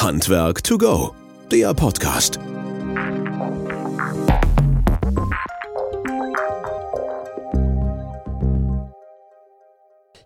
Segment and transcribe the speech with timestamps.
[0.00, 1.14] Handwerk to go,
[1.52, 2.40] der Podcast.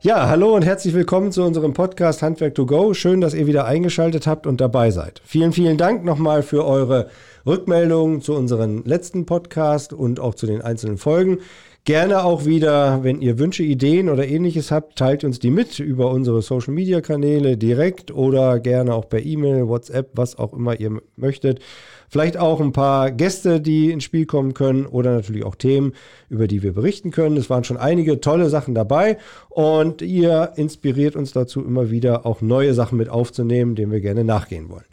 [0.01, 2.95] Ja, hallo und herzlich willkommen zu unserem Podcast Handwerk to Go.
[2.95, 5.21] Schön, dass ihr wieder eingeschaltet habt und dabei seid.
[5.25, 7.09] Vielen, vielen Dank nochmal für eure
[7.45, 11.39] Rückmeldungen zu unserem letzten Podcast und auch zu den einzelnen Folgen.
[11.87, 16.11] Gerne auch wieder, wenn ihr Wünsche, Ideen oder ähnliches habt, teilt uns die mit über
[16.11, 21.03] unsere Social Media Kanäle direkt oder gerne auch per E-Mail, WhatsApp, was auch immer ihr
[21.17, 21.61] möchtet.
[22.09, 25.93] Vielleicht auch ein paar Gäste, die ins Spiel kommen können oder natürlich auch Themen,
[26.31, 27.37] über die wir berichten können.
[27.37, 29.19] Es waren schon einige tolle Sachen dabei
[29.51, 34.25] und ihr inspiriert uns dazu immer wieder auch neue Sachen mit aufzunehmen, denen wir gerne
[34.25, 34.87] nachgehen wollen.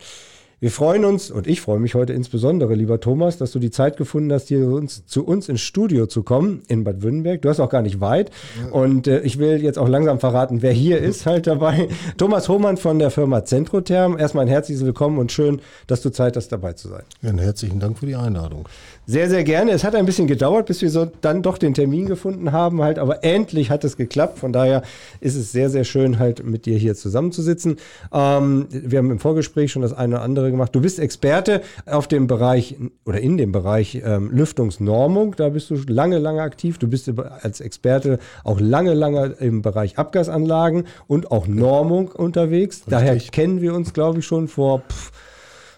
[0.62, 3.98] Wir freuen uns und ich freue mich heute insbesondere, lieber Thomas, dass du die Zeit
[3.98, 7.42] gefunden hast, hier uns, zu uns ins Studio zu kommen in Bad Württemberg.
[7.42, 8.30] Du hast auch gar nicht weit.
[8.70, 11.88] Und äh, ich will jetzt auch langsam verraten, wer hier ist halt dabei.
[12.18, 14.20] Thomas Hohmann von der Firma Centrotherm.
[14.20, 17.06] Erstmal ein herzliches Willkommen und schön, dass du Zeit hast, dabei zu sein.
[17.24, 18.70] Ja, einen herzlichen Dank für die Einladung.
[19.12, 19.72] Sehr, sehr gerne.
[19.72, 22.98] Es hat ein bisschen gedauert, bis wir so dann doch den Termin gefunden haben, halt,
[22.98, 24.40] aber endlich hat es geklappt.
[24.40, 24.84] Von daher
[25.20, 27.76] ist es sehr, sehr schön, halt mit dir hier zusammenzusitzen.
[28.14, 30.74] Ähm, wir haben im Vorgespräch schon das eine oder andere gemacht.
[30.74, 35.36] Du bist Experte auf dem Bereich oder in dem Bereich ähm, Lüftungsnormung.
[35.36, 36.78] Da bist du lange, lange aktiv.
[36.78, 42.78] Du bist als Experte auch lange, lange im Bereich Abgasanlagen und auch Normung unterwegs.
[42.78, 42.92] Richtig.
[42.92, 44.84] Daher kennen wir uns, glaube ich, schon vor.
[44.88, 45.12] Pff,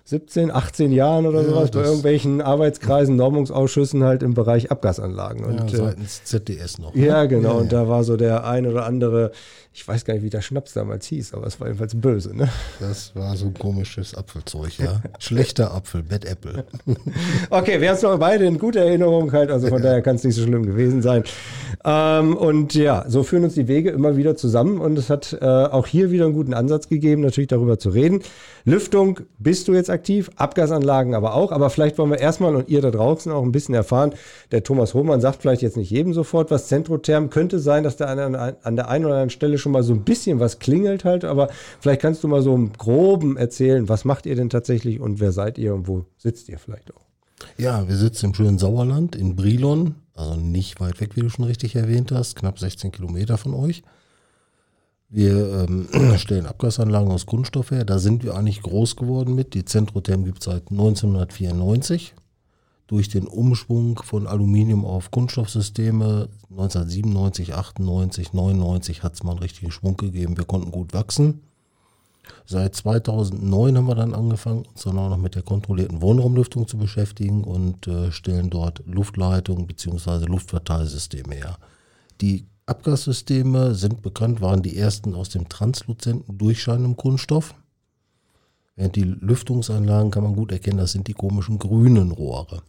[0.05, 5.45] 17, 18 Jahren oder ja, sowas bei irgendwelchen Arbeitskreisen, Normungsausschüssen halt im Bereich Abgasanlagen.
[5.45, 6.93] Und, ja, seitens ZDS noch.
[6.93, 7.05] Ne?
[7.05, 7.53] Ja, genau.
[7.53, 9.31] Ja, und da war so der ein oder andere
[9.75, 12.47] ich weiß gar nicht, wie der Schnaps damals hieß, aber es war jedenfalls böse, ne?
[12.79, 15.01] Das war so ein komisches Apfelzeug, ja.
[15.19, 16.65] Schlechter Apfel, Bad Apple.
[17.49, 20.23] okay, wir haben es noch beide in guter Erinnerung halt, also von daher kann es
[20.23, 21.23] nicht so schlimm gewesen sein.
[21.83, 25.45] Ähm, und ja, so führen uns die Wege immer wieder zusammen und es hat äh,
[25.45, 28.21] auch hier wieder einen guten Ansatz gegeben, natürlich darüber zu reden.
[28.65, 32.81] Lüftung bist du jetzt aktiv, Abgasanlagen aber auch, aber vielleicht wollen wir erstmal und ihr
[32.81, 34.13] da draußen auch ein bisschen erfahren.
[34.51, 36.67] Der Thomas Hohmann sagt vielleicht jetzt nicht jedem sofort was.
[36.67, 39.93] Zentrotherm könnte sein, dass da an, an der einen oder anderen Stelle schon mal so
[39.93, 41.49] ein bisschen was klingelt halt, aber
[41.79, 45.31] vielleicht kannst du mal so im Groben erzählen, was macht ihr denn tatsächlich und wer
[45.31, 47.01] seid ihr und wo sitzt ihr vielleicht auch?
[47.57, 51.45] Ja, wir sitzen im schönen Sauerland in Brilon, also nicht weit weg, wie du schon
[51.45, 53.83] richtig erwähnt hast, knapp 16 Kilometer von euch.
[55.13, 55.87] Wir ähm,
[56.17, 59.53] stellen Abgasanlagen aus Kunststoff her, da sind wir eigentlich groß geworden mit.
[59.53, 62.15] Die Zentrotherm gibt es seit 1994
[62.87, 69.69] durch den Umschwung von Aluminium auf Kunststoffsysteme 1997, 98, 99 hat es mal einen richtigen
[69.69, 70.35] Schwung gegeben.
[70.35, 71.41] Wir konnten gut wachsen.
[72.47, 76.77] Seit 2009 haben wir dann angefangen, uns dann auch noch mit der kontrollierten Wohnraumlüftung zu
[76.77, 80.25] beschäftigen und äh, stellen dort Luftleitungen bzw.
[80.25, 81.59] Luftverteilsysteme her.
[82.19, 87.55] Die Abgassysteme sind bekannt, waren die ersten aus dem transluzenten, durchscheinenden Kunststoff.
[88.75, 92.63] Während die Lüftungsanlagen kann man gut erkennen, das sind die komischen grünen Rohre.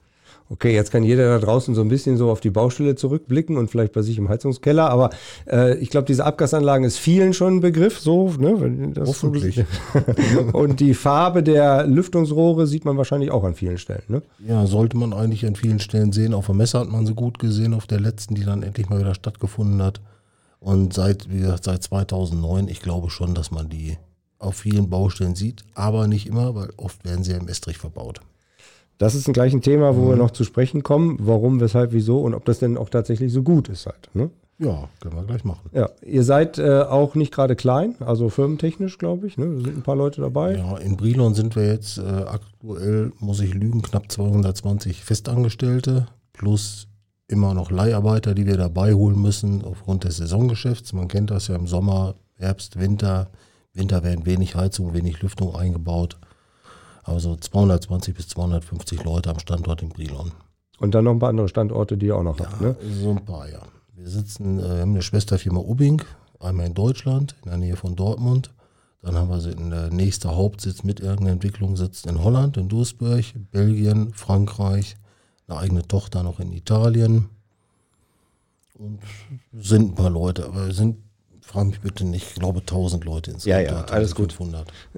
[0.51, 3.71] Okay, jetzt kann jeder da draußen so ein bisschen so auf die Baustelle zurückblicken und
[3.71, 5.09] vielleicht bei sich im Heizungskeller, aber
[5.51, 8.93] äh, ich glaube, diese Abgasanlagen ist vielen schon ein Begriff, so, ne?
[8.93, 9.65] Das Hoffentlich.
[10.53, 14.23] und die Farbe der Lüftungsrohre sieht man wahrscheinlich auch an vielen Stellen, ne?
[14.47, 16.35] Ja, sollte man eigentlich an vielen Stellen sehen.
[16.35, 19.01] Auf der Messe hat man sie gut gesehen, auf der letzten, die dann endlich mal
[19.01, 20.03] wieder stattgefunden hat.
[20.61, 23.97] Und seit, wie gesagt, seit 2009, ich glaube schon, dass man die
[24.39, 28.21] auf vielen Baustellen sieht, aber nicht immer, weil oft werden sie ja im Estrich verbaut.
[28.99, 30.09] Das ist gleich ein Thema, wo mhm.
[30.11, 31.17] wir noch zu sprechen kommen.
[31.21, 34.09] Warum, weshalb, wieso und ob das denn auch tatsächlich so gut ist halt.
[34.15, 34.31] Ne?
[34.59, 35.69] Ja, können wir gleich machen.
[35.73, 39.37] Ja, ihr seid äh, auch nicht gerade klein, also firmentechnisch, glaube ich.
[39.37, 39.47] Ne?
[39.47, 40.57] Da sind ein paar Leute dabei.
[40.57, 46.87] Ja, in Brilon sind wir jetzt äh, aktuell, muss ich lügen, knapp 220 Festangestellte plus
[47.27, 50.93] immer noch Leiharbeiter, die wir dabei holen müssen aufgrund des Saisongeschäfts.
[50.93, 53.31] Man kennt das ja im Sommer, Herbst, Winter.
[53.73, 56.17] Winter werden wenig Heizung, wenig Lüftung eingebaut.
[57.05, 60.33] Also 220 bis 250 Leute am Standort in Brilon.
[60.79, 62.77] Und dann noch ein paar andere Standorte, die ihr auch noch ja, habt, ne?
[63.01, 63.61] So ein paar, ja.
[63.95, 66.03] Wir sitzen, äh, haben eine Schwesterfirma Ubing,
[66.41, 68.53] einmal in Deutschland, in der Nähe von Dortmund.
[69.03, 72.69] Dann haben wir sie in der nächste Hauptsitz mit irgendeiner Entwicklung sitzt in Holland, in
[72.69, 74.97] Duisburg, Belgien, Frankreich,
[75.47, 77.29] eine eigene Tochter noch in Italien.
[78.79, 79.01] Und
[79.53, 80.97] sind ein paar Leute, aber wir sind
[81.47, 83.67] frage mich bitte nicht, ich glaube 1000 Leute insgesamt.
[83.67, 84.37] Ja, ja, alles gut.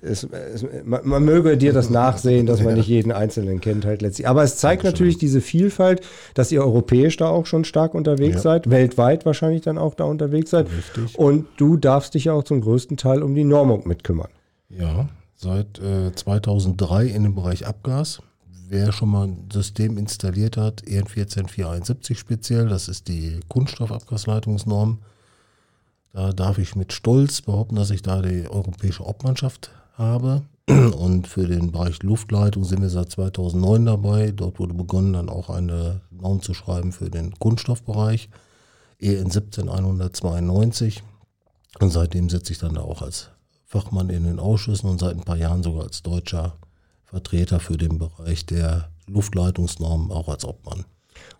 [0.00, 4.00] Es, es, man, man, möge dir das nachsehen, dass man nicht jeden Einzelnen kennt halt
[4.02, 4.26] letztlich.
[4.26, 6.00] Aber es zeigt natürlich diese Vielfalt,
[6.34, 8.40] dass ihr europäisch da auch schon stark unterwegs ja.
[8.42, 10.68] seid, weltweit wahrscheinlich dann auch da unterwegs seid.
[10.70, 11.18] Richtig.
[11.18, 14.28] Und du darfst dich ja auch zum größten Teil um die Normung mitkümmern.
[14.70, 18.20] Ja, seit äh, 2003 in dem Bereich Abgas.
[18.68, 24.98] Wer schon mal ein System installiert hat, EN 14471 speziell, das ist die Kunststoffabgasleitungsnorm,
[26.16, 30.40] da darf ich mit Stolz behaupten, dass ich da die europäische Obmannschaft habe.
[30.66, 34.30] Und für den Bereich Luftleitung sind wir seit 2009 dabei.
[34.30, 38.30] Dort wurde begonnen, dann auch eine Norm zu schreiben für den Kunststoffbereich,
[38.98, 41.02] EN 17192.
[41.80, 43.28] Und seitdem sitze ich dann da auch als
[43.66, 46.56] Fachmann in den Ausschüssen und seit ein paar Jahren sogar als deutscher
[47.04, 50.86] Vertreter für den Bereich der Luftleitungsnormen, auch als Obmann.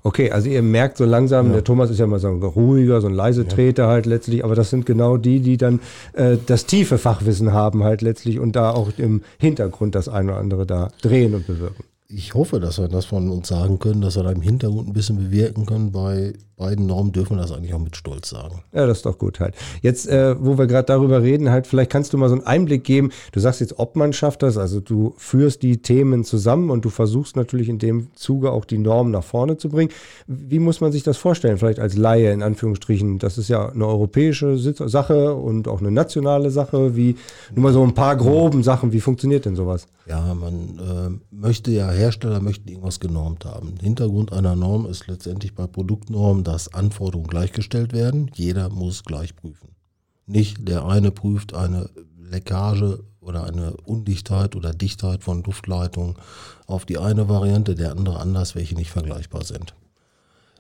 [0.07, 1.55] Okay, also ihr merkt so langsam, ja.
[1.55, 3.89] der Thomas ist ja mal so ein ruhiger, so ein leise Treter ja.
[3.89, 5.81] halt letztlich, aber das sind genau die, die dann
[6.13, 10.41] äh, das tiefe Fachwissen haben halt letztlich und da auch im Hintergrund das eine oder
[10.41, 14.17] andere da drehen und bewirken ich hoffe, dass wir das von uns sagen können, dass
[14.17, 15.93] wir da im Hintergrund ein bisschen bewirken können.
[15.93, 18.63] Bei beiden Normen dürfen wir das eigentlich auch mit Stolz sagen.
[18.73, 19.55] Ja, das ist doch gut halt.
[19.83, 22.85] Jetzt, äh, wo wir gerade darüber reden, halt, vielleicht kannst du mal so einen Einblick
[22.85, 23.11] geben.
[23.33, 26.91] Du sagst jetzt, ob man schafft das, also du führst die Themen zusammen und du
[26.91, 29.91] versuchst natürlich in dem Zuge auch die Normen nach vorne zu bringen.
[30.27, 31.59] Wie muss man sich das vorstellen?
[31.59, 33.19] Vielleicht als Laie in Anführungsstrichen.
[33.19, 36.97] Das ist ja eine europäische Sache und auch eine nationale Sache.
[36.97, 37.17] Wie,
[37.55, 38.93] nur mal so ein paar groben Sachen.
[38.93, 39.87] Wie funktioniert denn sowas?
[40.09, 43.75] Ja, man äh, möchte ja Hersteller möchten irgendwas genormt haben.
[43.81, 48.31] Hintergrund einer Norm ist letztendlich bei Produktnormen, dass Anforderungen gleichgestellt werden.
[48.35, 49.71] Jeder muss gleich prüfen.
[50.27, 56.17] Nicht der eine prüft eine Leckage oder eine Undichtheit oder Dichtheit von Luftleitungen
[56.67, 59.75] auf die eine Variante, der andere anders, welche nicht vergleichbar sind.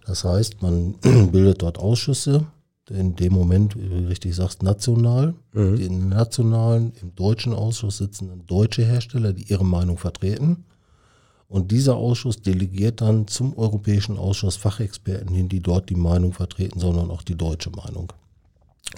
[0.04, 0.94] Das heißt, man
[1.32, 2.46] bildet dort Ausschüsse,
[2.88, 5.34] in dem Moment, wie du richtig sagst, national.
[5.52, 5.76] Mhm.
[5.76, 10.64] Den nationalen, im deutschen Ausschuss sitzen deutsche Hersteller, die ihre Meinung vertreten.
[11.48, 16.80] Und dieser Ausschuss delegiert dann zum Europäischen Ausschuss Fachexperten hin, die dort die Meinung vertreten,
[16.80, 18.12] sondern auch die deutsche Meinung.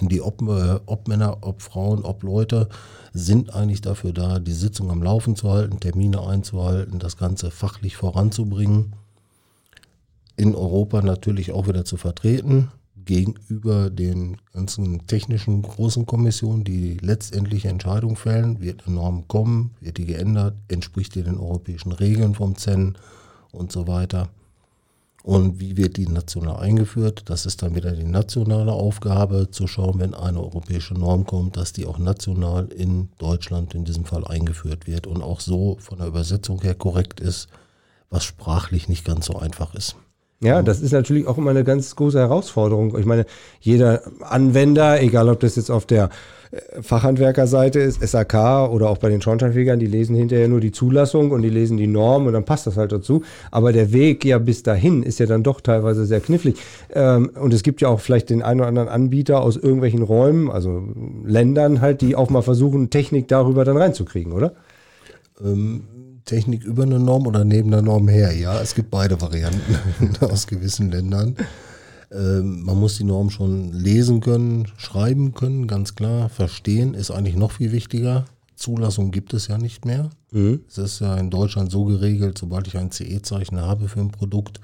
[0.01, 2.69] Die ob, äh, ob Männer, ob Frauen, ob Leute
[3.13, 7.97] sind eigentlich dafür da, die Sitzung am Laufen zu halten, Termine einzuhalten, das Ganze fachlich
[7.97, 8.93] voranzubringen.
[10.35, 12.71] In Europa natürlich auch wieder zu vertreten
[13.09, 19.97] gegenüber den ganzen technischen großen Kommissionen, die letztendliche Entscheidung fällen, wird eine Norm kommen, wird
[19.97, 22.99] die geändert, entspricht die den europäischen Regeln vom ZEN
[23.51, 24.29] und so weiter.
[25.23, 27.23] Und wie wird die national eingeführt?
[27.25, 31.73] Das ist dann wieder die nationale Aufgabe, zu schauen, wenn eine europäische Norm kommt, dass
[31.73, 36.07] die auch national in Deutschland in diesem Fall eingeführt wird und auch so von der
[36.07, 37.47] Übersetzung her korrekt ist,
[38.11, 39.95] was sprachlich nicht ganz so einfach ist.
[40.41, 42.97] Ja, das ist natürlich auch immer eine ganz große Herausforderung.
[42.97, 43.25] Ich meine,
[43.59, 46.09] jeder Anwender, egal ob das jetzt auf der
[46.51, 51.31] äh, Fachhandwerkerseite ist, SAK oder auch bei den Schornsteinfegern, die lesen hinterher nur die Zulassung
[51.31, 53.23] und die lesen die Norm und dann passt das halt dazu.
[53.51, 56.55] Aber der Weg ja bis dahin ist ja dann doch teilweise sehr knifflig.
[56.93, 60.49] Ähm, und es gibt ja auch vielleicht den einen oder anderen Anbieter aus irgendwelchen Räumen,
[60.49, 60.87] also
[61.25, 64.53] Ländern halt, die auch mal versuchen, Technik darüber dann reinzukriegen, oder?
[65.43, 65.83] Ähm,
[66.29, 68.31] Technik über eine Norm oder neben der Norm her.
[68.37, 71.35] Ja, es gibt beide Varianten aus gewissen Ländern.
[72.11, 76.29] Ähm, man muss die Norm schon lesen können, schreiben können, ganz klar.
[76.29, 78.25] Verstehen ist eigentlich noch viel wichtiger.
[78.55, 80.11] Zulassung gibt es ja nicht mehr.
[80.31, 80.61] Mhm.
[80.67, 84.59] Es ist ja in Deutschland so geregelt, sobald ich ein CE-Zeichen habe für ein Produkt,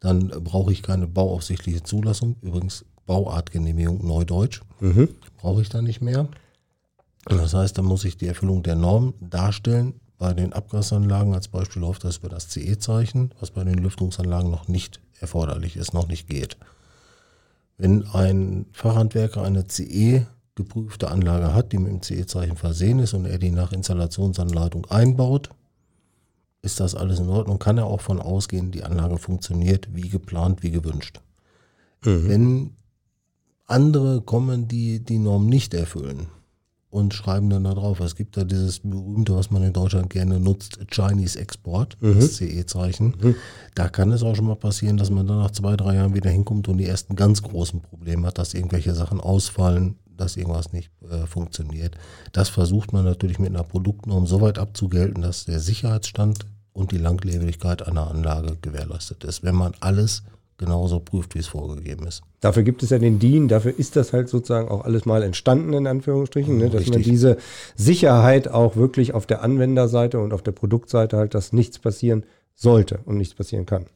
[0.00, 2.36] dann brauche ich keine bauaufsichtliche Zulassung.
[2.42, 4.60] Übrigens Bauartgenehmigung Neudeutsch.
[4.80, 5.08] Mhm.
[5.38, 6.28] Brauche ich da nicht mehr.
[7.24, 11.80] Das heißt, dann muss ich die Erfüllung der Norm darstellen, bei den Abgasanlagen als Beispiel
[11.82, 16.28] läuft das über das CE-Zeichen, was bei den Lüftungsanlagen noch nicht erforderlich ist, noch nicht
[16.28, 16.56] geht.
[17.76, 20.26] Wenn ein Fachhandwerker eine CE
[20.56, 25.50] geprüfte Anlage hat, die mit dem CE-Zeichen versehen ist und er die nach Installationsanleitung einbaut,
[26.62, 30.64] ist das alles in Ordnung, kann er auch von ausgehen, die Anlage funktioniert wie geplant,
[30.64, 31.20] wie gewünscht.
[32.04, 32.28] Mhm.
[32.28, 32.76] Wenn
[33.66, 36.26] andere kommen, die die Norm nicht erfüllen,
[36.90, 38.00] und schreiben dann da drauf.
[38.00, 42.20] Es gibt da dieses berühmte, was man in Deutschland gerne nutzt, Chinese Export, mhm.
[42.20, 43.14] das CE-Zeichen.
[43.20, 43.34] Mhm.
[43.74, 46.30] Da kann es auch schon mal passieren, dass man dann nach zwei, drei Jahren wieder
[46.30, 50.90] hinkommt und die ersten ganz großen Probleme hat, dass irgendwelche Sachen ausfallen, dass irgendwas nicht
[51.08, 51.96] äh, funktioniert.
[52.32, 56.98] Das versucht man natürlich mit einer Produktnorm so weit abzugelten, dass der Sicherheitsstand und die
[56.98, 59.42] Langlebigkeit einer Anlage gewährleistet ist.
[59.42, 60.22] Wenn man alles
[60.58, 62.22] genauso prüft, wie es vorgegeben ist.
[62.40, 65.72] Dafür gibt es ja den DIN, dafür ist das halt sozusagen auch alles mal entstanden,
[65.72, 66.92] in Anführungsstrichen, ne, dass Richtig.
[66.92, 67.36] man diese
[67.76, 72.24] Sicherheit auch wirklich auf der Anwenderseite und auf der Produktseite halt, dass nichts passieren
[72.54, 73.86] sollte und nichts passieren kann.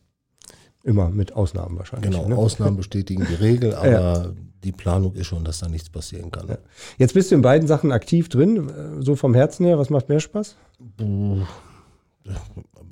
[0.85, 2.11] Immer mit Ausnahmen wahrscheinlich.
[2.11, 2.37] Genau, ne?
[2.37, 4.27] Ausnahmen bestätigen die Regel, aber ja.
[4.65, 6.49] die Planung ist schon, dass da nichts passieren kann.
[6.49, 6.59] Ja.
[6.97, 10.21] Jetzt bist du in beiden Sachen aktiv drin, so vom Herzen her, was macht mehr
[10.21, 10.57] Spaß?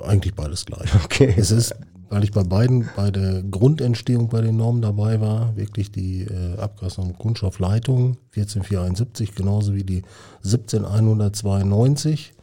[0.00, 0.92] Eigentlich beides gleich.
[1.04, 1.34] Okay.
[1.36, 1.74] Es ist
[2.10, 6.58] weil ich bei beiden, bei der Grundentstehung bei den Normen dabei war, wirklich die äh,
[6.58, 10.02] Abgasnorm Kunststoffleitung 14471, genauso wie die
[10.42, 12.34] 17192.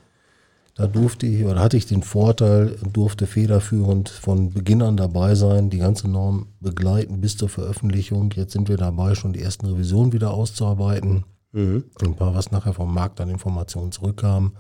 [0.76, 5.70] Da durfte ich, oder hatte ich den Vorteil, durfte federführend von Beginn an dabei sein,
[5.70, 8.32] die ganze Norm begleiten bis zur Veröffentlichung.
[8.36, 11.26] Jetzt sind wir dabei, schon die ersten Revisionen wieder auszuarbeiten.
[11.52, 11.84] Mhm.
[12.02, 14.54] Ein paar, was nachher vom Markt an Informationen zurückkam.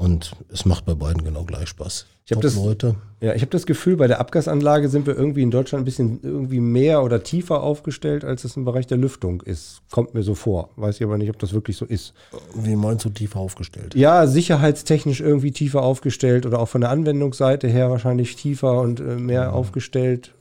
[0.00, 2.06] Und es macht bei beiden genau gleich Spaß.
[2.24, 2.94] Ich habe das, Leute.
[3.20, 6.20] ja, ich hab das Gefühl, bei der Abgasanlage sind wir irgendwie in Deutschland ein bisschen
[6.22, 9.82] irgendwie mehr oder tiefer aufgestellt, als es im Bereich der Lüftung ist.
[9.90, 10.70] Kommt mir so vor.
[10.76, 12.14] Weiß ich aber nicht, ob das wirklich so ist.
[12.54, 13.94] Wie meinst du tiefer aufgestellt?
[13.94, 19.16] Ja, sicherheitstechnisch irgendwie tiefer aufgestellt oder auch von der Anwendungsseite her wahrscheinlich tiefer und äh,
[19.16, 20.32] mehr aufgestellt.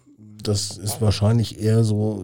[0.41, 2.23] Das ist wahrscheinlich eher so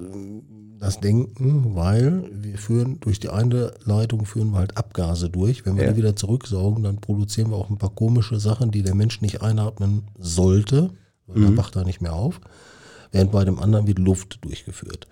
[0.86, 5.66] das Denken, weil wir führen durch die eine Leitung führen wir halt Abgase durch.
[5.66, 5.92] Wenn wir Ja.
[5.92, 9.42] die wieder zurücksaugen, dann produzieren wir auch ein paar komische Sachen, die der Mensch nicht
[9.42, 10.92] einatmen sollte.
[11.28, 12.40] Weil Der wacht da nicht mehr auf.
[13.12, 15.08] Während bei dem anderen wird Luft durchgeführt.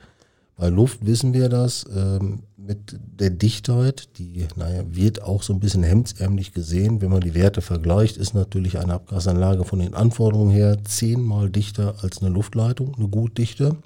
[0.56, 5.60] Bei Luft wissen wir das ähm, mit der Dichtheit, die naja, wird auch so ein
[5.60, 7.02] bisschen hemdsärmlich gesehen.
[7.02, 11.96] Wenn man die Werte vergleicht, ist natürlich eine Abgasanlage von den Anforderungen her zehnmal dichter
[12.04, 13.78] als eine Luftleitung, eine gut dichte.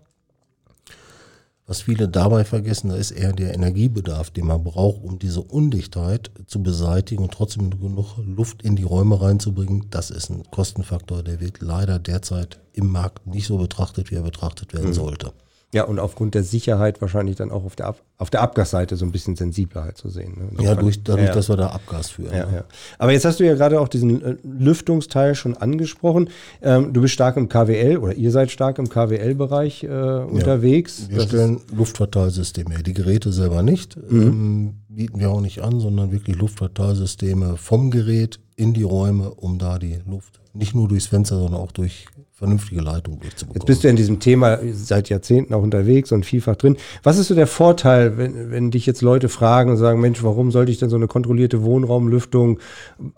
[1.70, 6.32] Was viele dabei vergessen, da ist eher der Energiebedarf, den man braucht, um diese Undichtheit
[6.48, 9.88] zu beseitigen und trotzdem genug Luft in die Räume reinzubringen.
[9.90, 14.24] Das ist ein Kostenfaktor, der wird leider derzeit im Markt nicht so betrachtet, wie er
[14.24, 15.34] betrachtet werden sollte.
[15.74, 19.06] Ja, und aufgrund der Sicherheit wahrscheinlich dann auch auf der, Ab auf der Abgasseite so
[19.06, 20.50] ein bisschen sensibler halt zu sehen.
[20.58, 20.64] Ne?
[20.64, 21.34] Ja, durch, dadurch, ja.
[21.34, 22.34] dass wir da Abgas führen.
[22.34, 22.56] Ja, ne?
[22.56, 22.64] ja.
[22.98, 26.30] Aber jetzt hast du ja gerade auch diesen äh, Lüftungsteil schon angesprochen.
[26.62, 31.10] Ähm, du bist stark im KWL oder ihr seid stark im KWL-Bereich äh, unterwegs.
[31.10, 32.84] Wir Das stellen Luftverteilsysteme her.
[32.84, 38.40] Die Geräte selber nicht, ähm, bieten wir auch nicht an, sondern wirklich Luftverteilsysteme vom Gerät
[38.56, 42.08] in die Räume, um da die Luft nicht nur durchs Fenster, sondern auch durch
[42.38, 43.66] vernünftige Leitung Jetzt durchzubekommen.
[43.66, 46.78] bist du in diesem Thema seit Jahrzehnten auch unterwegs und vielfach drin.
[47.02, 50.52] Was ist so der Vorteil, wenn, wenn dich jetzt Leute fragen und sagen, Mensch, warum
[50.52, 52.60] sollte ich denn so eine kontrollierte Wohnraumlüftung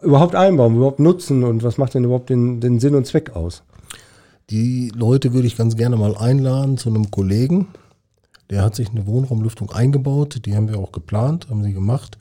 [0.02, 3.64] überhaupt einbauen, überhaupt nutzen und was macht denn überhaupt den, den Sinn und Zweck aus?
[4.50, 7.68] Die Leute würde ich ganz gerne mal einladen zu einem Kollegen.
[8.50, 10.42] Der hat sich eine Wohnraumlüftung eingebaut.
[10.46, 12.18] Die haben wir auch geplant, haben sie gemacht.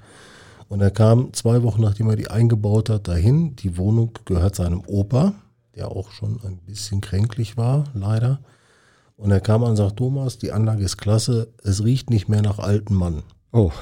[0.68, 3.56] Und er kam zwei Wochen, nachdem er die eingebaut hat, dahin.
[3.56, 5.32] Die Wohnung gehört seinem Opa,
[5.78, 8.40] der auch schon ein bisschen kränklich war, leider.
[9.16, 12.42] Und er kam an und sagt, Thomas, die Anlage ist klasse, es riecht nicht mehr
[12.42, 13.22] nach alten Mann.
[13.52, 13.72] Oh,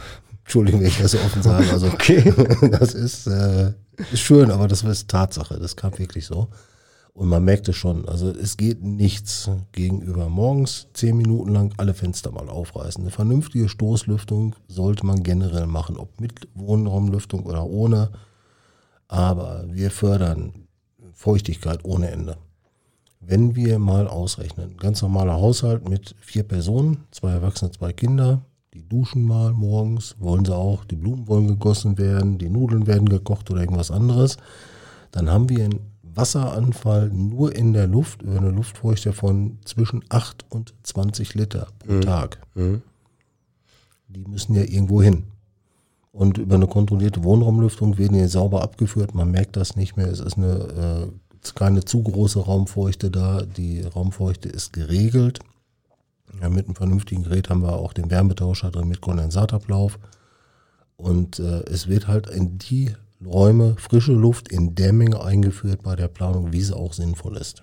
[0.45, 1.71] Entschuldigung, wenn ich das so offen sage.
[1.71, 2.33] Also Okay.
[2.71, 3.73] das ist, äh,
[4.13, 5.59] ist schön, aber das ist Tatsache.
[5.59, 6.49] Das kam wirklich so.
[7.15, 8.07] Und man merkt es schon.
[8.09, 13.03] Also es geht nichts gegenüber morgens zehn Minuten lang alle Fenster mal aufreißen.
[13.03, 18.11] Eine vernünftige Stoßlüftung sollte man generell machen, ob mit Wohnraumlüftung oder ohne.
[19.09, 20.66] Aber wir fördern
[21.17, 22.37] Feuchtigkeit ohne Ende.
[23.21, 28.43] Wenn wir mal ausrechnen, ganz normaler Haushalt mit vier Personen, zwei Erwachsene, zwei Kinder,
[28.75, 33.09] die duschen mal morgens, wollen sie auch, die Blumen wollen gegossen werden, die Nudeln werden
[33.09, 34.37] gekocht oder irgendwas anderes,
[35.11, 40.45] dann haben wir einen Wasseranfall nur in der Luft über eine Luftfeuchte von zwischen 8
[40.51, 42.39] und 20 Liter pro Tag.
[44.09, 45.25] Die müssen ja irgendwo hin.
[46.17, 49.15] Und über eine kontrollierte Wohnraumlüftung werden die sauber abgeführt.
[49.15, 50.07] Man merkt das nicht mehr.
[50.07, 53.43] Es ist eine äh, keine zu große Raumfeuchte da.
[53.43, 55.41] Die Raumfeuchte ist geregelt.
[56.41, 59.99] Ja, mit einem vernünftigen Gerät haben wir auch den Wärmetauscher drin mit Kondensatablauf.
[60.97, 65.97] Und äh, es wird halt in die Räume frische Luft in der Menge eingeführt bei
[65.97, 67.63] der Planung, wie sie auch sinnvoll ist,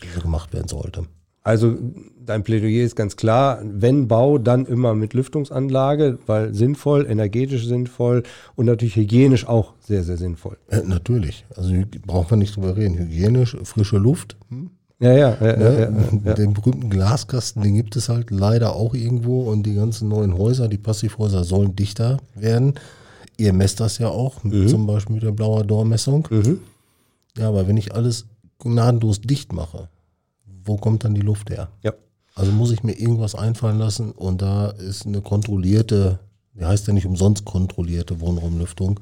[0.00, 1.06] wie sie gemacht werden sollte.
[1.46, 1.76] Also
[2.24, 8.24] dein Plädoyer ist ganz klar, wenn Bau, dann immer mit Lüftungsanlage, weil sinnvoll, energetisch sinnvoll
[8.56, 10.56] und natürlich hygienisch auch sehr, sehr sinnvoll.
[10.68, 11.72] Äh, natürlich, also
[12.04, 12.98] braucht man nicht drüber reden.
[12.98, 14.36] Hygienisch, frische Luft,
[14.98, 15.90] Ja, ja, ja, Ne?
[16.24, 16.34] ja, ja.
[16.34, 20.66] Den berühmten Glaskasten, den gibt es halt leider auch irgendwo und die ganzen neuen Häuser,
[20.68, 22.74] die Passivhäuser sollen dichter werden.
[23.36, 24.66] Ihr messt das ja auch, Mhm.
[24.66, 26.26] zum Beispiel mit der blauer Dormessung.
[27.38, 28.24] Ja, aber wenn ich alles
[28.58, 29.88] gnadenlos dicht mache,
[30.66, 31.68] wo kommt dann die Luft her?
[31.82, 31.92] ja.
[32.36, 36.18] Also muss ich mir irgendwas einfallen lassen und da ist eine kontrollierte,
[36.52, 39.00] die heißt ja nicht umsonst kontrollierte Wohnraumlüftung.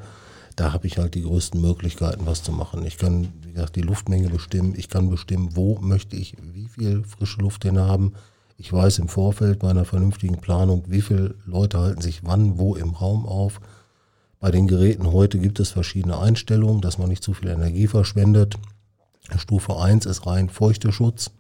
[0.54, 2.86] Da habe ich halt die größten Möglichkeiten, was zu machen.
[2.86, 4.74] Ich kann, wie gesagt, die Luftmenge bestimmen.
[4.76, 8.12] Ich kann bestimmen, wo möchte ich wie viel frische Luft hin haben.
[8.56, 12.76] Ich weiß im Vorfeld bei einer vernünftigen Planung, wie viele Leute halten sich wann, wo
[12.76, 13.60] im Raum auf.
[14.38, 18.54] Bei den Geräten heute gibt es verschiedene Einstellungen, dass man nicht zu viel Energie verschwendet.
[19.36, 21.32] Stufe 1 ist rein Feuchteschutz.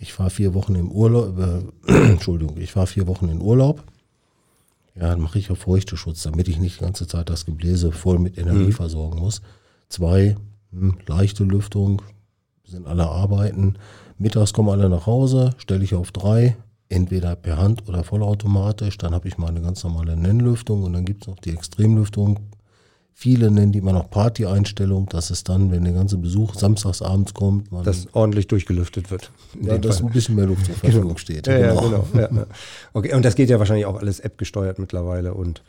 [0.00, 3.84] Ich fahre vier Wochen im Urlaub, äh, Entschuldigung, ich fahre vier Wochen in Urlaub.
[4.94, 8.18] Ja, dann mache ich auf Feuchteschutz, damit ich nicht die ganze Zeit das Gebläse voll
[8.18, 9.42] mit Energie versorgen muss.
[9.88, 10.36] Zwei,
[10.72, 12.02] hm, leichte Lüftung,
[12.64, 13.74] sind alle arbeiten.
[14.18, 16.56] Mittags kommen alle nach Hause, stelle ich auf drei,
[16.88, 18.96] entweder per Hand oder vollautomatisch.
[18.98, 22.40] Dann habe ich meine ganz normale Nennlüftung und dann gibt es noch die Extremlüftung.
[23.18, 25.06] Viele nennen die immer noch Party-Einstellung.
[25.08, 29.30] Das ist dann, wenn der ganze Besuch samstags abends kommt, man Dass ordentlich durchgelüftet wird.
[29.58, 30.08] ja, dass Fall.
[30.08, 31.46] ein bisschen mehr Luft zur Verfügung steht.
[31.46, 32.06] Ja, ja, genau.
[32.12, 32.46] Ja, ja.
[32.92, 35.62] Okay, und das geht ja wahrscheinlich auch alles App gesteuert mittlerweile und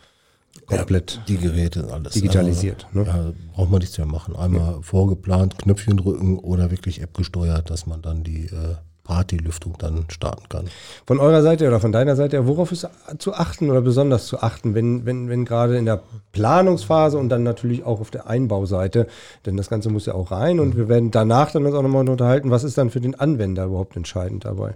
[0.65, 2.85] komplett die Geräte alles digitalisiert.
[2.93, 3.05] Also, ne?
[3.07, 4.35] Ja, braucht man nichts mehr machen.
[4.35, 8.75] Einmal vorgeplant, Knöpfchen drücken oder wirklich App gesteuert, dass man dann die äh,
[9.07, 10.65] Partylüftung dann starten kann.
[11.05, 12.87] Von eurer Seite oder von deiner Seite, worauf ist
[13.17, 16.01] zu achten oder besonders zu achten, wenn, wenn, wenn gerade in der
[16.33, 19.07] Planungsphase und dann natürlich auch auf der Einbauseite,
[19.45, 22.07] denn das Ganze muss ja auch rein und wir werden danach dann uns auch nochmal
[22.07, 24.75] unterhalten, was ist dann für den Anwender überhaupt entscheidend dabei?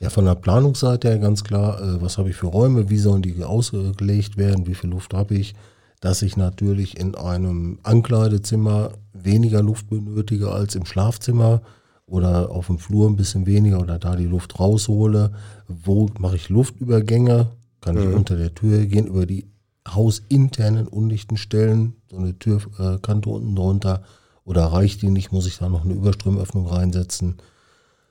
[0.00, 3.22] Ja, von der Planungsseite her ganz klar, äh, was habe ich für Räume, wie sollen
[3.22, 5.54] die ausgelegt werden, wie viel Luft habe ich,
[6.00, 11.62] dass ich natürlich in einem Ankleidezimmer weniger Luft benötige als im Schlafzimmer
[12.06, 15.32] oder auf dem Flur ein bisschen weniger oder da die Luft raushole.
[15.68, 17.48] Wo mache ich Luftübergänge?
[17.80, 18.14] Kann ich mhm.
[18.14, 19.46] unter der Tür gehen, über die
[19.86, 24.02] hausinternen undichten Stellen, so eine Türkante unten drunter
[24.44, 27.36] oder reicht die nicht, muss ich da noch eine Überströmöffnung reinsetzen.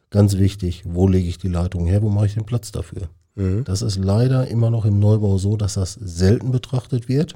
[0.09, 3.09] Ganz wichtig, wo lege ich die Leitung her, wo mache ich den Platz dafür?
[3.35, 3.63] Mhm.
[3.63, 7.35] Das ist leider immer noch im Neubau so, dass das selten betrachtet wird.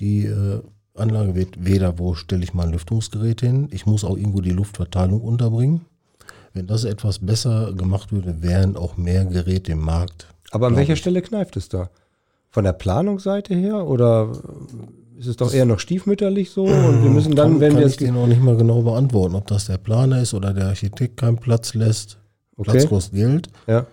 [0.00, 0.60] Die äh,
[0.94, 5.20] Anlage wird weder, wo stelle ich mein Lüftungsgerät hin, ich muss auch irgendwo die Luftverteilung
[5.20, 5.82] unterbringen.
[6.52, 10.26] Wenn das etwas besser gemacht würde, wären auch mehr Geräte im Markt.
[10.50, 10.98] Aber an welcher ich.
[10.98, 11.88] Stelle kneift es da?
[12.50, 14.32] Von der Planungsseite her oder
[15.18, 16.64] ist es doch eher noch stiefmütterlich so?
[16.64, 19.34] Und wir müssen dann, kann, wenn kann wir ich dir noch nicht mal genau beantworten,
[19.34, 22.18] ob das der Planer ist oder der Architekt keinen Platz lässt.
[22.58, 22.72] Okay.
[22.72, 23.48] Platz kostet Geld.
[23.66, 23.86] Ja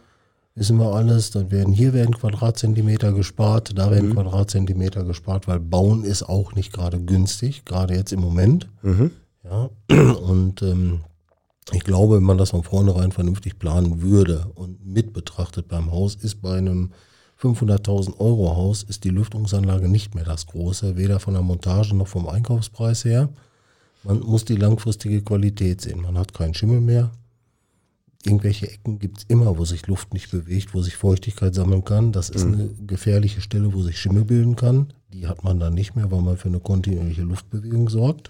[0.60, 1.32] wissen wir alles.
[1.32, 4.14] Dann werden hier werden Quadratzentimeter gespart, da werden mhm.
[4.14, 8.70] Quadratzentimeter gespart, weil Bauen ist auch nicht gerade günstig, gerade jetzt im Moment.
[8.84, 9.12] Mhm.
[9.44, 9.70] Ja,
[10.14, 11.02] und ähm,
[11.72, 16.16] ich glaube, wenn man das von vornherein vernünftig planen würde und mit betrachtet beim Haus,
[16.16, 16.92] ist bei einem
[17.42, 22.08] 500.000 Euro Haus ist die Lüftungsanlage nicht mehr das große, weder von der Montage noch
[22.08, 23.30] vom Einkaufspreis her.
[24.04, 26.02] Man muss die langfristige Qualität sehen.
[26.02, 27.12] Man hat keinen Schimmel mehr,
[28.26, 32.12] irgendwelche Ecken gibt es immer, wo sich Luft nicht bewegt, wo sich Feuchtigkeit sammeln kann.
[32.12, 32.54] Das ist mhm.
[32.54, 34.94] eine gefährliche Stelle, wo sich Schimmel bilden kann.
[35.14, 38.30] Die hat man dann nicht mehr, weil man für eine kontinuierliche Luftbewegung sorgt.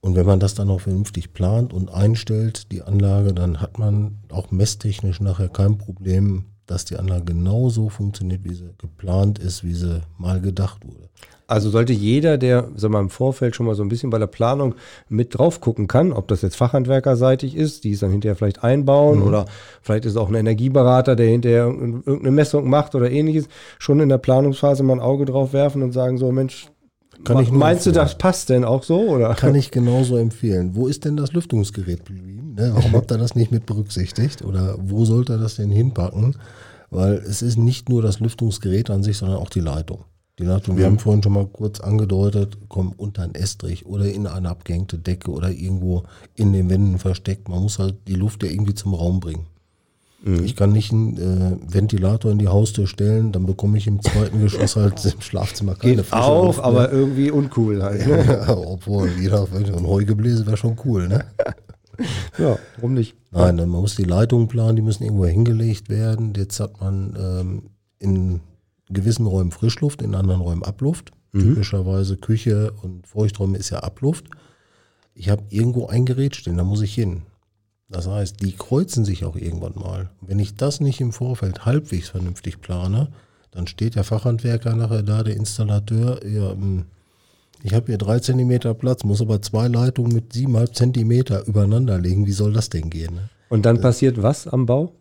[0.00, 4.18] Und wenn man das dann auch vernünftig plant und einstellt, die Anlage, dann hat man
[4.28, 9.74] auch messtechnisch nachher kein Problem, dass die Anlage genauso funktioniert, wie sie geplant ist, wie
[9.74, 11.08] sie mal gedacht wurde.
[11.46, 14.26] Also sollte jeder, der sag mal, im Vorfeld schon mal so ein bisschen bei der
[14.26, 14.74] Planung
[15.10, 19.18] mit drauf gucken kann, ob das jetzt Fachhandwerkerseitig ist, die es dann hinterher vielleicht einbauen
[19.18, 19.26] mhm.
[19.26, 19.44] oder
[19.82, 24.08] vielleicht ist es auch ein Energieberater, der hinterher irgendeine Messung macht oder ähnliches, schon in
[24.08, 26.68] der Planungsphase mal ein Auge drauf werfen und sagen so, Mensch,
[27.24, 27.94] kann ich meinst empfehlen.
[28.04, 29.00] du, das passt denn auch so?
[29.00, 29.34] Oder?
[29.34, 30.74] Kann ich genauso empfehlen.
[30.74, 32.54] Wo ist denn das Lüftungsgerät geblieben?
[32.56, 32.72] Ne?
[32.74, 34.42] Warum habt ihr das nicht mit berücksichtigt?
[34.42, 36.36] Oder wo sollte er das denn hinpacken?
[36.90, 40.04] Weil es ist nicht nur das Lüftungsgerät an sich, sondern auch die Leitung.
[40.40, 44.26] Die Leitung, wir haben vorhin schon mal kurz angedeutet, kommen unter einen Estrich oder in
[44.26, 46.02] eine abgehängte Decke oder irgendwo
[46.34, 47.48] in den Wänden versteckt.
[47.48, 49.46] Man muss halt die Luft ja irgendwie zum Raum bringen.
[50.24, 50.42] Mhm.
[50.44, 54.40] Ich kann nicht einen äh, Ventilator in die Haustür stellen, dann bekomme ich im zweiten
[54.40, 56.64] Geschoss halt im Schlafzimmer keine Geht frische auch, Luft, ne?
[56.64, 58.04] aber irgendwie uncool halt.
[58.04, 58.24] Ne?
[58.24, 61.26] Ja, obwohl, jeder, ein Heugebläse wäre schon cool, ne?
[62.38, 63.14] ja, warum nicht?
[63.30, 66.32] Nein, man muss die Leitungen planen, die müssen irgendwo hingelegt werden.
[66.34, 67.62] Jetzt hat man ähm,
[67.98, 68.40] in
[68.94, 71.12] gewissen Räumen Frischluft, in anderen Räumen Abluft.
[71.32, 71.40] Mhm.
[71.40, 74.26] Typischerweise Küche und Feuchträume ist ja Abluft.
[75.14, 77.22] Ich habe irgendwo ein Gerät stehen, da muss ich hin.
[77.88, 80.10] Das heißt, die kreuzen sich auch irgendwann mal.
[80.20, 83.08] Wenn ich das nicht im Vorfeld halbwegs vernünftig plane,
[83.50, 86.86] dann steht der Fachhandwerker nachher da, der Installateur, ja, hm,
[87.62, 92.26] ich habe hier drei Zentimeter Platz, muss aber zwei Leitungen mit siebeneinhalb Zentimeter übereinander legen.
[92.26, 93.14] Wie soll das denn gehen?
[93.14, 93.30] Ne?
[93.48, 94.92] Und dann passiert was am Bau?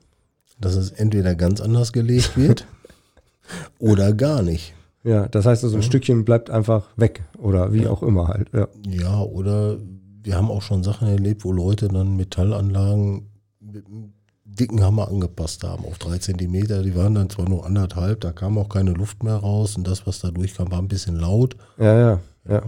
[0.61, 2.65] Dass es entweder ganz anders gelegt wird
[3.79, 4.73] oder gar nicht.
[5.03, 5.85] Ja, das heißt also, ein ja.
[5.85, 7.89] Stückchen bleibt einfach weg oder wie ja.
[7.89, 8.49] auch immer halt.
[8.53, 8.67] Ja.
[8.87, 9.77] ja, oder
[10.23, 13.29] wir haben auch schon Sachen erlebt, wo Leute dann Metallanlagen
[13.59, 14.13] mit einem
[14.45, 16.83] dicken Hammer angepasst haben auf drei Zentimeter.
[16.83, 20.07] Die waren dann zwar nur anderthalb, da kam auch keine Luft mehr raus und das,
[20.07, 21.57] was da durchkam, war ein bisschen laut.
[21.77, 22.19] Ja, ja.
[22.47, 22.61] Ja.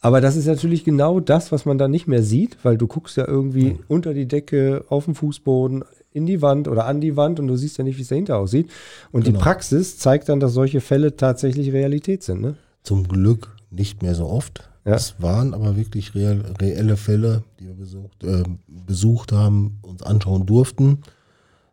[0.00, 3.16] Aber das ist natürlich genau das, was man da nicht mehr sieht, weil du guckst
[3.16, 3.84] ja irgendwie mhm.
[3.88, 7.56] unter die Decke, auf dem Fußboden, in die Wand oder an die Wand und du
[7.56, 8.70] siehst ja nicht, wie es dahinter aussieht.
[9.10, 9.38] Und genau.
[9.38, 12.40] die Praxis zeigt dann, dass solche Fälle tatsächlich Realität sind.
[12.40, 12.56] Ne?
[12.82, 14.68] Zum Glück nicht mehr so oft.
[14.84, 14.94] Ja.
[14.94, 20.44] Es waren aber wirklich real, reelle Fälle, die wir besucht, äh, besucht haben, uns anschauen
[20.44, 20.98] durften.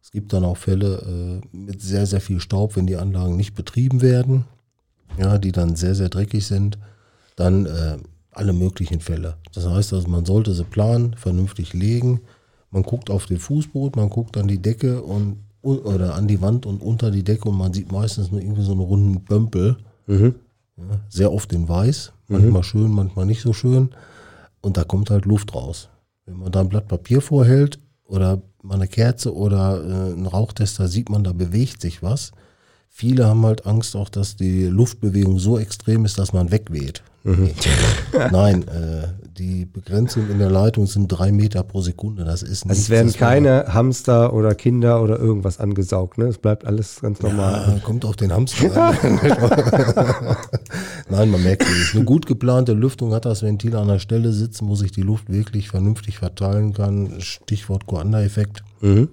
[0.02, 3.56] Es gibt dann auch Fälle äh, mit sehr, sehr viel Staub, wenn die Anlagen nicht
[3.56, 4.45] betrieben werden,
[5.17, 6.78] ja, die dann sehr, sehr dreckig sind.
[7.36, 7.97] Dann äh,
[8.32, 9.36] alle möglichen Fälle.
[9.54, 12.21] Das heißt also, man sollte sie planen, vernünftig legen
[12.71, 16.65] man guckt auf den Fußboden, man guckt an die Decke und oder an die Wand
[16.65, 19.77] und unter die Decke und man sieht meistens nur irgendwie so einen runden Bömpel.
[20.08, 20.36] Mhm.
[20.77, 22.63] Ja, sehr oft in weiß, manchmal mhm.
[22.63, 23.89] schön, manchmal nicht so schön.
[24.62, 25.89] Und da kommt halt Luft raus.
[26.25, 30.88] Wenn man da ein Blatt Papier vorhält oder mal eine Kerze oder äh, einen Rauchtester,
[30.88, 32.32] sieht man, da bewegt sich was.
[32.88, 37.03] Viele haben halt Angst auch, dass die Luftbewegung so extrem ist, dass man wegweht.
[37.23, 37.51] Mhm.
[38.32, 39.08] Nein, äh,
[39.39, 42.25] die Begrenzung in der Leitung sind drei Meter pro Sekunde.
[42.25, 42.71] Das ist nicht.
[42.71, 46.25] Also es werden keine Hamster oder Kinder oder irgendwas angesaugt, ne?
[46.25, 47.75] Es bleibt alles ganz normal.
[47.75, 49.19] Ja, kommt auf den Hamster an.
[51.10, 54.67] Nein, man merkt, es eine gut geplante Lüftung hat das Ventil an der Stelle sitzen,
[54.67, 57.19] wo sich die Luft wirklich vernünftig verteilen kann.
[57.19, 58.63] Stichwort Coanda-Effekt.
[58.82, 59.10] Mhm.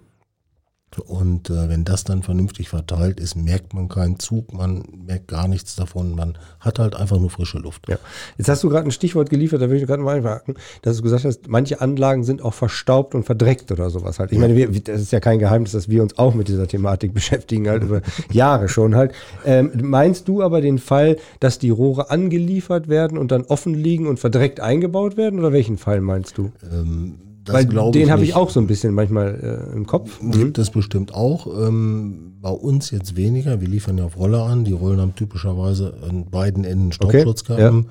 [0.99, 5.49] Und äh, wenn das dann vernünftig verteilt ist, merkt man keinen Zug, man merkt gar
[5.49, 7.89] nichts davon, man hat halt einfach nur frische Luft.
[7.89, 7.99] Ja.
[8.39, 11.03] Jetzt hast du gerade ein Stichwort geliefert, da will ich gerade mal einhaken, dass du
[11.03, 14.33] gesagt hast, manche Anlagen sind auch verstaubt und verdreckt oder sowas halt.
[14.33, 17.15] Ich meine, wir, das ist ja kein Geheimnis, dass wir uns auch mit dieser Thematik
[17.15, 19.13] beschäftigen, halt über Jahre schon halt.
[19.45, 24.07] Ähm, meinst du aber den Fall, dass die Rohre angeliefert werden und dann offen liegen
[24.07, 26.53] und verdreckt eingebaut werden oder welchen Fall meinst du?
[26.73, 30.21] Ähm, Weil den habe ich auch so ein bisschen manchmal äh, im Kopf.
[30.21, 31.47] Gibt es bestimmt auch.
[31.47, 33.61] Ähm, bei uns jetzt weniger.
[33.61, 34.65] Wir liefern ja auf Roller an.
[34.65, 37.87] Die Rollen haben typischerweise an beiden Enden Okay, Staubschutzkappen.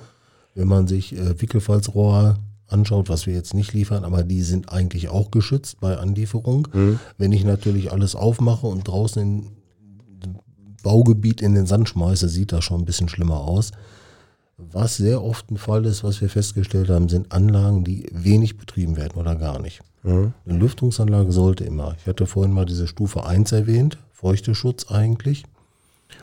[0.55, 2.37] Wenn man sich äh, Wickelfalzrohre
[2.67, 6.67] anschaut, was wir jetzt nicht liefern, aber die sind eigentlich auch geschützt bei Anlieferung.
[7.17, 9.49] Wenn ich natürlich alles aufmache und draußen in
[10.81, 13.71] Baugebiet in den Sand schmeiße, sieht das schon ein bisschen schlimmer aus.
[14.57, 18.95] Was sehr oft ein Fall ist, was wir festgestellt haben, sind Anlagen, die wenig betrieben
[18.95, 19.81] werden oder gar nicht.
[20.03, 21.95] Eine Lüftungsanlage sollte immer.
[21.99, 25.43] Ich hatte vorhin mal diese Stufe 1 erwähnt, Feuchteschutz eigentlich.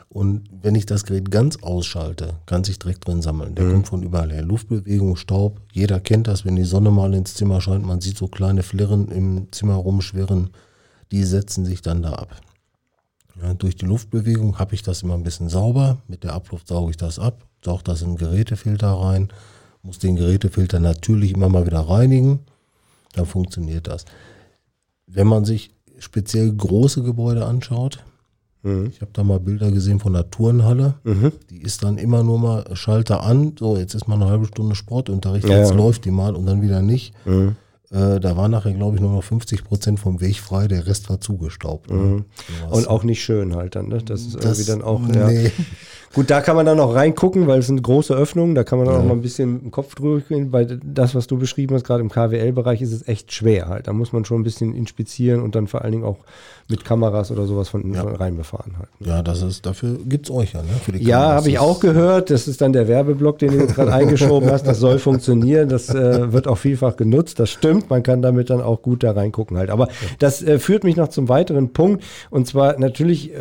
[0.09, 3.55] Und wenn ich das Gerät ganz ausschalte, kann sich direkt drin sammeln.
[3.55, 4.41] Der kommt von überall her.
[4.41, 5.59] Luftbewegung, Staub.
[5.71, 7.85] Jeder kennt das, wenn die Sonne mal ins Zimmer scheint.
[7.85, 10.51] Man sieht so kleine Flirren im Zimmer rumschwirren.
[11.11, 12.35] Die setzen sich dann da ab.
[13.41, 15.97] Ja, durch die Luftbewegung habe ich das immer ein bisschen sauber.
[16.07, 17.45] Mit der Abluft sauge ich das ab,
[17.81, 19.29] das in den Gerätefilter rein,
[19.81, 22.39] muss den Gerätefilter natürlich immer mal wieder reinigen.
[23.13, 24.05] Dann funktioniert das.
[25.07, 28.03] Wenn man sich speziell große Gebäude anschaut,
[28.63, 30.93] ich habe da mal Bilder gesehen von der Turnhalle,
[31.49, 34.73] die ist dann immer nur mal Schalter an, so jetzt ist mal eine halbe Stunde
[34.73, 35.75] Sportunterricht, Ja, jetzt ja.
[35.75, 37.13] läuft die mal und dann wieder nicht.
[37.91, 41.09] Äh, da war nachher, glaube ich, nur noch 50 Prozent vom Weg frei, der Rest
[41.09, 41.91] war zugestaubt.
[41.91, 42.23] Ne?
[42.63, 42.77] Sowas.
[42.77, 43.97] Und auch nicht schön halt dann, ne?
[44.01, 45.29] Das ist Das- irgendwie dann auch, ja.
[46.13, 48.87] Gut, da kann man dann auch reingucken, weil es sind große Öffnungen, da kann man
[48.87, 51.85] dann auch mal ein bisschen im Kopf drüber gehen, weil das, was du beschrieben hast,
[51.85, 53.87] gerade im KWL-Bereich, ist es echt schwer halt.
[53.87, 56.17] Da muss man schon ein bisschen inspizieren und dann vor allen Dingen auch
[56.69, 58.89] mit Kameras oder sowas von, von reinbefahren halt.
[58.99, 60.69] Ja, das ist, dafür gibt's euch ja, ne?
[60.83, 62.29] Für die Ja, habe ich auch gehört.
[62.29, 64.65] Das ist dann der Werbeblock, den du jetzt gerade eingeschoben hast.
[64.65, 65.67] Das soll funktionieren.
[65.67, 67.39] Das äh, wird auch vielfach genutzt.
[67.39, 67.89] Das stimmt.
[67.89, 69.69] Man kann damit dann auch gut da reingucken halt.
[69.69, 72.03] Aber das äh, führt mich noch zum weiteren Punkt.
[72.29, 73.37] Und zwar natürlich, äh,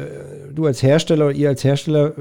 [0.52, 2.12] du als Hersteller oder ihr als Hersteller, äh,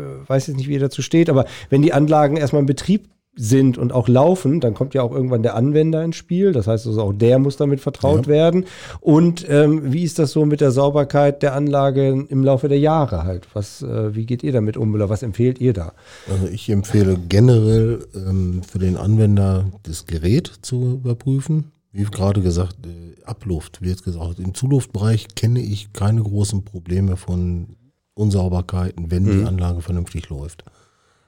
[0.41, 3.77] weiß jetzt nicht, wie ihr dazu steht, aber wenn die Anlagen erstmal in Betrieb sind
[3.77, 6.51] und auch laufen, dann kommt ja auch irgendwann der Anwender ins Spiel.
[6.51, 8.65] Das heißt also auch der muss damit vertraut werden.
[8.99, 13.23] Und ähm, wie ist das so mit der Sauberkeit der Anlage im Laufe der Jahre
[13.23, 13.47] halt?
[13.53, 15.93] Was, äh, wie geht ihr damit um oder was empfehlt ihr da?
[16.29, 21.71] Also ich empfehle generell ähm, für den Anwender das Gerät zu überprüfen.
[21.93, 27.15] Wie gerade gesagt, äh, Abluft, wie jetzt gesagt, im Zuluftbereich kenne ich keine großen Probleme
[27.15, 27.77] von
[28.13, 30.63] Unsauberkeiten, wenn die Anlage vernünftig läuft.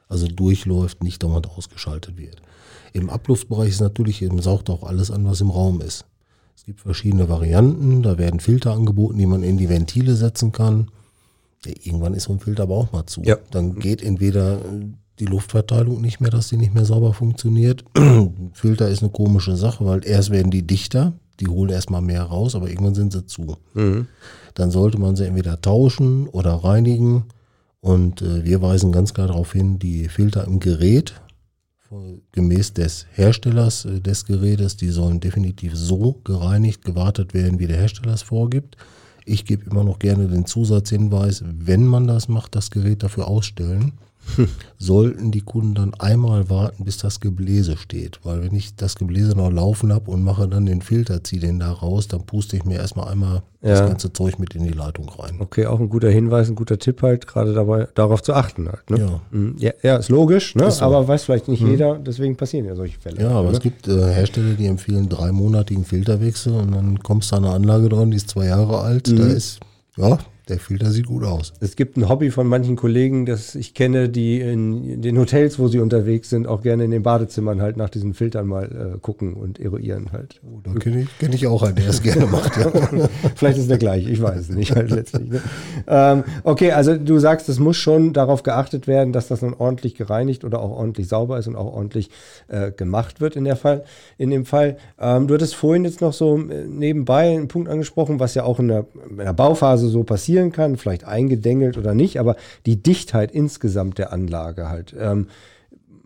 [0.10, 2.42] Also durchläuft, nicht dauernd ausgeschaltet wird.
[2.92, 6.06] Im Abluftbereich ist natürlich, eben saugt auch alles an, was im Raum ist.
[6.56, 10.92] Es gibt verschiedene Varianten, da werden Filter angeboten, die man in die Ventile setzen kann.
[11.66, 13.24] Ja, irgendwann ist so ein Filter aber auch mal zu.
[13.24, 13.38] Ja.
[13.52, 14.62] Dann geht entweder
[15.20, 17.84] die Luftverteilung nicht mehr, dass die nicht mehr sauber funktioniert.
[18.54, 21.14] Filter ist eine komische Sache, weil erst werden die dichter,
[21.44, 23.58] die holen erstmal mehr raus, aber irgendwann sind sie zu.
[24.54, 27.26] Dann sollte man sie entweder tauschen oder reinigen.
[27.82, 31.16] Und äh, wir weisen ganz klar darauf hin, die Filter im Gerät,
[32.32, 37.78] gemäß des Herstellers äh, des Gerätes, die sollen definitiv so gereinigt, gewartet werden, wie der
[37.78, 38.78] Hersteller es vorgibt.
[39.26, 43.94] Ich gebe immer noch gerne den Zusatzhinweis, wenn man das macht, das Gerät dafür ausstellen,
[44.78, 48.20] sollten die Kunden dann einmal warten, bis das Gebläse steht.
[48.24, 51.60] Weil wenn ich das Gebläse noch laufen habe und mache dann den Filter, ziehe den
[51.60, 53.88] da raus, dann puste ich mir erstmal einmal das Ja.
[53.88, 55.38] ganze Zeug mit in die Leitung rein.
[55.40, 58.90] Okay, auch ein guter Hinweis, ein guter Tipp halt, gerade dabei, darauf zu achten halt.
[58.90, 59.00] Ne?
[59.00, 59.22] Ja.
[59.32, 59.56] Mhm.
[59.58, 60.66] Ja, ja, ist logisch, ne?
[60.66, 60.86] Ist so.
[60.86, 63.22] aber weiß vielleicht nicht jeder, deswegen passieren ja solche Fälle.
[63.22, 63.54] Ja, aber ne?
[63.54, 67.88] es gibt äh, Hersteller, die empfehlen dreimonatigen Filterwechsel und dann kommst du an eine Anlage
[67.88, 69.08] dran, die ist zwei Jahre alt.
[69.08, 69.60] Da ist,
[69.96, 70.18] ja,
[70.50, 71.54] der Filter sieht gut aus.
[71.62, 75.70] Es gibt ein Hobby von manchen Kollegen, das ich kenne, die in den Hotels, wo
[75.70, 79.36] sie unterwegs sind, auch gerne in den Badezimmern halt nach diesen Filtern mal äh, gucken
[79.36, 80.42] und eruieren halt.
[80.64, 82.58] Da kenne ich, kenn ich auch einen, der es gerne macht.
[82.58, 82.72] Ja.
[83.36, 85.30] Vielleicht ist der gleich, ich weiß es nicht halt letztlich.
[85.30, 85.42] Ne?
[85.88, 89.96] Ähm, okay, also du sagst, es muss schon darauf geachtet werden, dass das dann ordentlich
[89.96, 92.10] gereinigt oder auch ordentlich sauber ist und auch ordentlich
[92.50, 93.86] äh, gemacht wird in der Fall,
[94.18, 94.78] in dem Fall.
[95.00, 98.60] Ähm, du hattest vorhin jetzt noch so äh, nebenbei einen Punkt angesprochen, was ja auch
[98.60, 102.82] in der, in der Bauphase so passiert, passieren kann, vielleicht eingedengelt oder nicht, aber die
[102.82, 104.96] Dichtheit insgesamt der Anlage halt.
[104.98, 105.28] Ähm,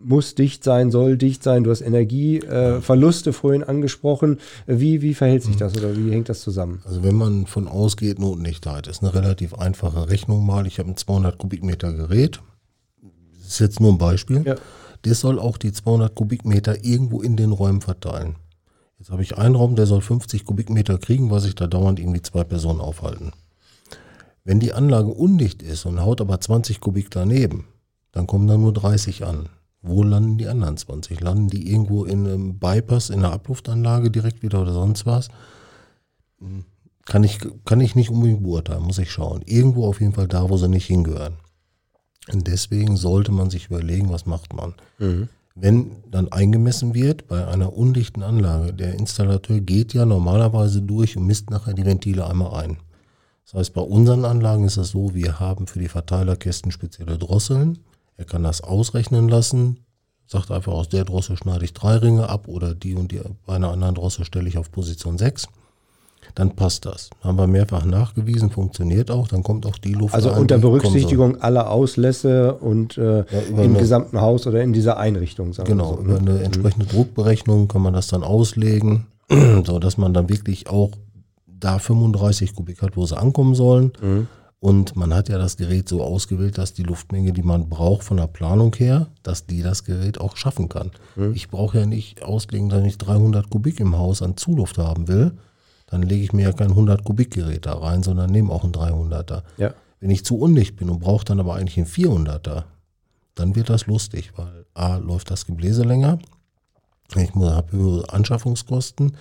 [0.00, 1.64] muss dicht sein, soll dicht sein.
[1.64, 4.38] Du hast Energieverluste äh, vorhin angesprochen.
[4.66, 6.82] Wie, wie verhält sich das oder wie hängt das zusammen?
[6.84, 10.66] Also wenn man von ausgeht, Notendichtheit ist eine relativ einfache Rechnung mal.
[10.66, 12.40] Ich habe ein 200 Kubikmeter Gerät.
[13.40, 14.42] Das ist jetzt nur ein Beispiel.
[14.46, 14.54] Ja.
[15.02, 18.36] Das soll auch die 200 Kubikmeter irgendwo in den Räumen verteilen.
[18.98, 22.22] Jetzt habe ich einen Raum, der soll 50 Kubikmeter kriegen, was sich da dauernd irgendwie
[22.22, 23.32] zwei Personen aufhalten.
[24.48, 27.66] Wenn die Anlage undicht ist und haut aber 20 Kubik daneben,
[28.12, 29.50] dann kommen da nur 30 an.
[29.82, 31.20] Wo landen die anderen 20?
[31.20, 35.28] Landen die irgendwo in einem Bypass, in einer Abluftanlage direkt wieder oder sonst was?
[36.38, 36.64] Hm,
[37.04, 39.42] kann ich, kann ich nicht unbedingt beurteilen, muss ich schauen.
[39.44, 41.34] Irgendwo auf jeden Fall da, wo sie nicht hingehören.
[42.32, 44.72] Und deswegen sollte man sich überlegen, was macht man.
[44.98, 45.28] Mhm.
[45.56, 51.26] Wenn dann eingemessen wird bei einer undichten Anlage, der Installateur geht ja normalerweise durch und
[51.26, 52.78] misst nachher die Ventile einmal ein.
[53.50, 57.78] Das heißt, bei unseren Anlagen ist es so, wir haben für die Verteilerkästen spezielle Drosseln.
[58.18, 59.78] Er kann das ausrechnen lassen,
[60.26, 63.54] sagt einfach, aus der Drossel schneide ich drei Ringe ab oder die und die bei
[63.54, 65.46] einer anderen Drossel stelle ich auf Position 6.
[66.34, 67.08] Dann passt das.
[67.22, 70.14] Haben wir mehrfach nachgewiesen, funktioniert auch, dann kommt auch die Luft.
[70.14, 74.74] Also rein, unter Berücksichtigung aller Auslässe und äh, ja, im eine, gesamten Haus oder in
[74.74, 75.54] dieser Einrichtung.
[75.54, 76.08] Sagen genau, so, ne?
[76.10, 76.90] über eine entsprechende mhm.
[76.90, 79.06] Druckberechnung kann man das dann auslegen,
[79.64, 80.90] so dass man dann wirklich auch
[81.60, 83.92] da 35 Kubik hat, wo sie ankommen sollen.
[84.00, 84.28] Mhm.
[84.60, 88.16] Und man hat ja das Gerät so ausgewählt, dass die Luftmenge, die man braucht von
[88.16, 90.90] der Planung her, dass die das Gerät auch schaffen kann.
[91.14, 91.32] Mhm.
[91.34, 95.32] Ich brauche ja nicht auslegen, dass ich 300 Kubik im Haus an Zuluft haben will.
[95.86, 98.72] Dann lege ich mir ja kein 100 Kubik Gerät da rein, sondern nehme auch einen
[98.72, 99.42] 300er.
[99.58, 99.74] Ja.
[100.00, 102.64] Wenn ich zu undicht bin und brauche dann aber eigentlich einen 400er,
[103.36, 106.18] dann wird das lustig, weil A, läuft das Gebläse länger.
[107.14, 109.16] Ich habe höhere Anschaffungskosten.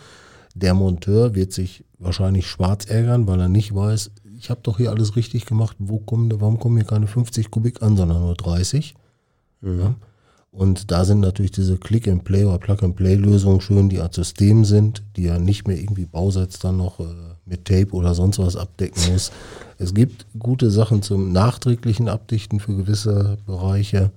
[0.56, 4.92] Der Monteur wird sich wahrscheinlich schwarz ärgern, weil er nicht weiß, ich habe doch hier
[4.92, 8.96] alles richtig gemacht, wo kommen, warum kommen hier keine 50 Kubik an, sondern nur 30?
[9.62, 9.80] Mhm.
[9.80, 9.96] Ja.
[10.52, 15.38] Und da sind natürlich diese Click-and-Play oder Plug-and-Play-Lösungen schön, die als System sind, die ja
[15.38, 17.04] nicht mehr irgendwie Bausatz dann noch äh,
[17.46, 19.32] mit Tape oder sonst was abdecken muss.
[19.78, 24.12] Es gibt gute Sachen zum nachträglichen Abdichten für gewisse Bereiche.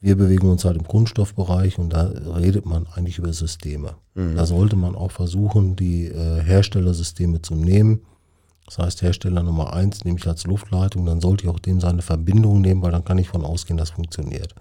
[0.00, 2.04] Wir bewegen uns halt im Kunststoffbereich und da
[2.36, 3.94] redet man eigentlich über Systeme.
[4.14, 4.36] Mhm.
[4.36, 8.02] Da sollte man auch versuchen, die äh, Herstellersysteme zu nehmen
[8.66, 12.02] das heißt, Hersteller Nummer eins nehme ich als Luftleitung, dann sollte ich auch dem seine
[12.02, 14.54] Verbindung nehmen, weil dann kann ich von ausgehen, das funktioniert.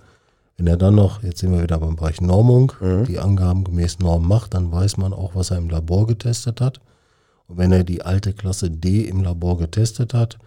[0.57, 3.05] Wenn er dann noch, jetzt sind wir wieder beim Bereich Normung, mhm.
[3.05, 6.79] die Angaben gemäß Norm macht, dann weiß man auch, was er im Labor getestet hat.
[7.47, 10.37] Und wenn er die alte Klasse D im Labor getestet hat,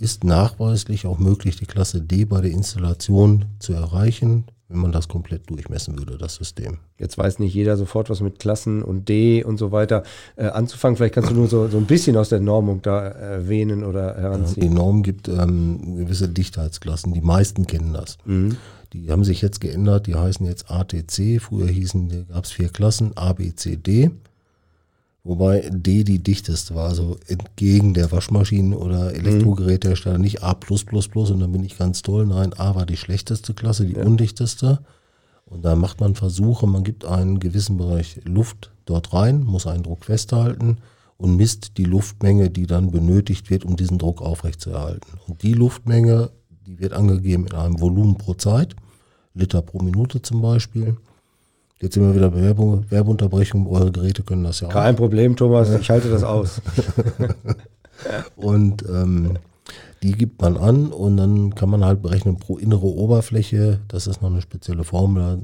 [0.00, 5.08] ist nachweislich auch möglich, die Klasse D bei der Installation zu erreichen wenn man das
[5.08, 6.78] komplett durchmessen würde, das System.
[6.98, 10.02] Jetzt weiß nicht jeder sofort, was mit Klassen und D und so weiter
[10.36, 10.96] äh, anzufangen.
[10.96, 14.68] Vielleicht kannst du nur so, so ein bisschen aus der Normung da erwähnen oder heranziehen.
[14.68, 17.14] Die Norm gibt ähm, gewisse Dichtheitsklassen.
[17.14, 18.18] Die meisten kennen das.
[18.26, 18.56] Mhm.
[18.92, 20.06] Die haben sich jetzt geändert.
[20.06, 21.40] Die heißen jetzt ATC.
[21.40, 24.10] Früher hießen, gab es vier Klassen, A, B, C, D.
[25.24, 31.52] Wobei D die dichteste war, also entgegen der Waschmaschinen- oder Elektrogerätehersteller nicht A und dann
[31.52, 32.26] bin ich ganz toll.
[32.26, 34.04] Nein, A war die schlechteste Klasse, die ja.
[34.04, 34.80] undichteste.
[35.44, 39.82] Und da macht man Versuche, man gibt einen gewissen Bereich Luft dort rein, muss einen
[39.82, 40.78] Druck festhalten
[41.16, 45.18] und misst die Luftmenge, die dann benötigt wird, um diesen Druck aufrechtzuerhalten.
[45.26, 46.30] Und die Luftmenge,
[46.66, 48.76] die wird angegeben in einem Volumen pro Zeit,
[49.34, 50.96] Liter pro Minute zum Beispiel.
[51.80, 53.66] Jetzt sind wir wieder bei Werbung, Werbeunterbrechung.
[53.68, 54.72] Eure Geräte können das ja auch.
[54.72, 55.70] Kein Problem, Thomas.
[55.70, 56.60] Ich halte das aus.
[58.36, 59.38] und ähm,
[60.02, 63.80] die gibt man an und dann kann man halt berechnen pro innere Oberfläche.
[63.88, 65.40] Das ist noch eine spezielle Formel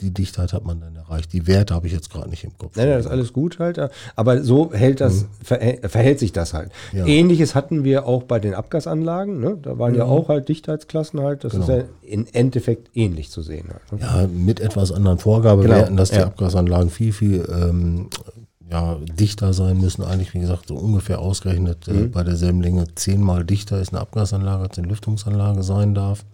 [0.00, 1.32] die Dichtheit hat man dann erreicht.
[1.32, 2.76] Die Werte habe ich jetzt gerade nicht im Kopf.
[2.76, 3.80] Nein, nein, das ist alles gut halt.
[4.16, 5.88] Aber so hält das, mhm.
[5.88, 6.72] verhält sich das halt.
[6.92, 7.06] Ja.
[7.06, 9.40] Ähnliches hatten wir auch bei den Abgasanlagen.
[9.40, 9.58] Ne?
[9.60, 9.98] Da waren mhm.
[9.98, 11.44] ja auch halt Dichtheitsklassen halt.
[11.44, 11.64] Das genau.
[11.64, 13.68] ist ja im Endeffekt ähnlich zu sehen.
[13.68, 14.06] Halt, ne?
[14.06, 15.96] Ja, mit etwas anderen Vorgabewerten, genau.
[15.96, 16.26] dass die ja.
[16.26, 18.08] Abgasanlagen viel, viel ähm,
[18.70, 20.04] ja, dichter sein müssen.
[20.04, 22.04] Eigentlich, wie gesagt, so ungefähr ausgerechnet äh, mhm.
[22.04, 26.24] äh, bei derselben Länge zehnmal dichter ist eine Abgasanlage, als eine Lüftungsanlage sein darf.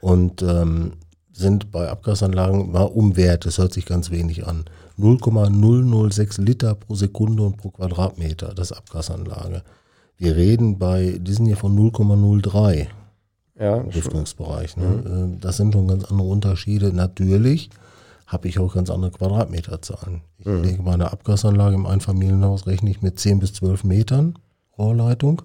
[0.00, 0.92] Und ähm,
[1.40, 4.64] sind bei Abgasanlagen mal Umwert, das hört sich ganz wenig an.
[4.96, 9.62] 0,006 Liter pro Sekunde und pro Quadratmeter, das Abgasanlage.
[10.16, 12.86] Wir reden bei diesen hier von 0,03
[13.58, 14.76] ja, Lüftungsbereich.
[14.76, 14.86] Ne?
[14.86, 15.34] Mhm.
[15.34, 16.92] Äh, das sind schon ganz andere Unterschiede.
[16.92, 17.70] Natürlich
[18.26, 20.20] habe ich auch ganz andere Quadratmeterzahlen.
[20.38, 20.62] Ich mhm.
[20.62, 24.38] lege meine Abgasanlage im Einfamilienhaus, rechne ich mit 10 bis 12 Metern
[24.78, 25.42] Rohrleitung.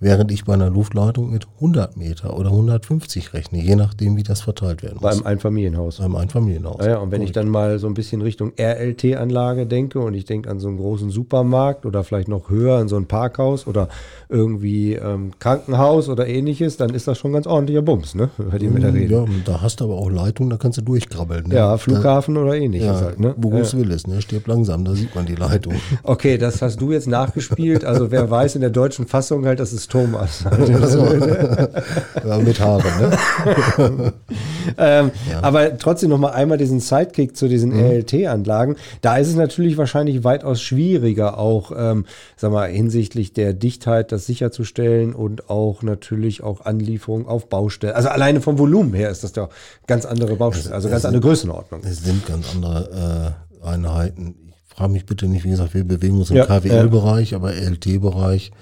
[0.00, 4.40] Während ich bei einer Luftleitung mit 100 Meter oder 150 rechne, je nachdem, wie das
[4.42, 5.16] verteilt werden muss.
[5.16, 5.98] Beim Einfamilienhaus.
[5.98, 6.84] Beim Einfamilienhaus.
[6.84, 10.24] Ja, ja, und wenn ich dann mal so ein bisschen Richtung RLT-Anlage denke und ich
[10.24, 13.88] denke an so einen großen Supermarkt oder vielleicht noch höher an so ein Parkhaus oder
[14.28, 18.30] irgendwie ähm, Krankenhaus oder ähnliches, dann ist das schon ganz ordentlicher Bums, ne?
[18.38, 19.12] Über den wir da reden.
[19.12, 21.48] Ja, da hast du aber auch Leitung, da kannst du durchkrabbeln.
[21.48, 21.54] Ne?
[21.54, 23.34] Ja, Flughafen oder ähnliches Ja, halt, ne?
[23.36, 23.78] Bruce Ja.
[23.78, 24.20] Willis, ne?
[24.22, 25.74] Stirb langsam, da sieht man die Leitung.
[26.02, 27.84] Okay, das hast du jetzt nachgespielt.
[27.84, 30.44] Also wer weiß in der deutschen Fassung halt, das ist Thomas.
[32.24, 34.12] ja, mit Haaren, ne?
[34.78, 35.10] ähm,
[35.42, 38.76] Aber trotzdem noch mal einmal diesen Sidekick zu diesen RLT-Anlagen.
[39.02, 44.26] Da ist es natürlich wahrscheinlich weitaus schwieriger, auch ähm, sag mal, hinsichtlich der Dichtheit das
[44.26, 47.94] sicherzustellen und auch natürlich auch Anlieferung auf Baustellen.
[47.94, 49.50] Also alleine vom Volumen her ist das doch
[49.86, 51.82] ganz andere Baustellen, also ganz andere Größenordnung.
[51.84, 54.34] Es sind ganz andere äh, Einheiten.
[54.68, 58.52] Ich frage mich bitte nicht, wie gesagt, wir bewegen uns im Ja, KWL-Bereich, aber LT-Bereich,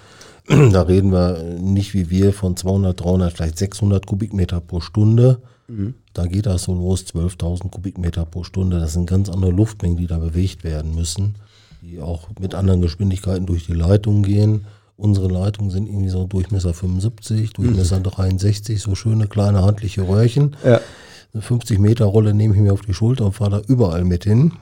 [0.72, 5.40] da reden wir nicht wie wir von 200, 300, vielleicht 600 Kubikmeter pro Stunde.
[6.12, 8.78] Da geht das so los, 12.000 Kubikmeter pro Stunde.
[8.78, 11.34] Das sind ganz andere Luftmengen, die da bewegt werden müssen,
[11.82, 14.66] die auch mit anderen Geschwindigkeiten durch die Leitung gehen.
[14.96, 20.56] Unsere Leitungen sind irgendwie so Durchmesser 75, Durchmesser 63, so schöne kleine handliche Röhrchen.
[20.64, 20.80] Ja.
[21.34, 24.24] Eine 50 Meter Rolle nehme ich mir auf die Schulter und fahre da überall mit
[24.24, 24.52] hin.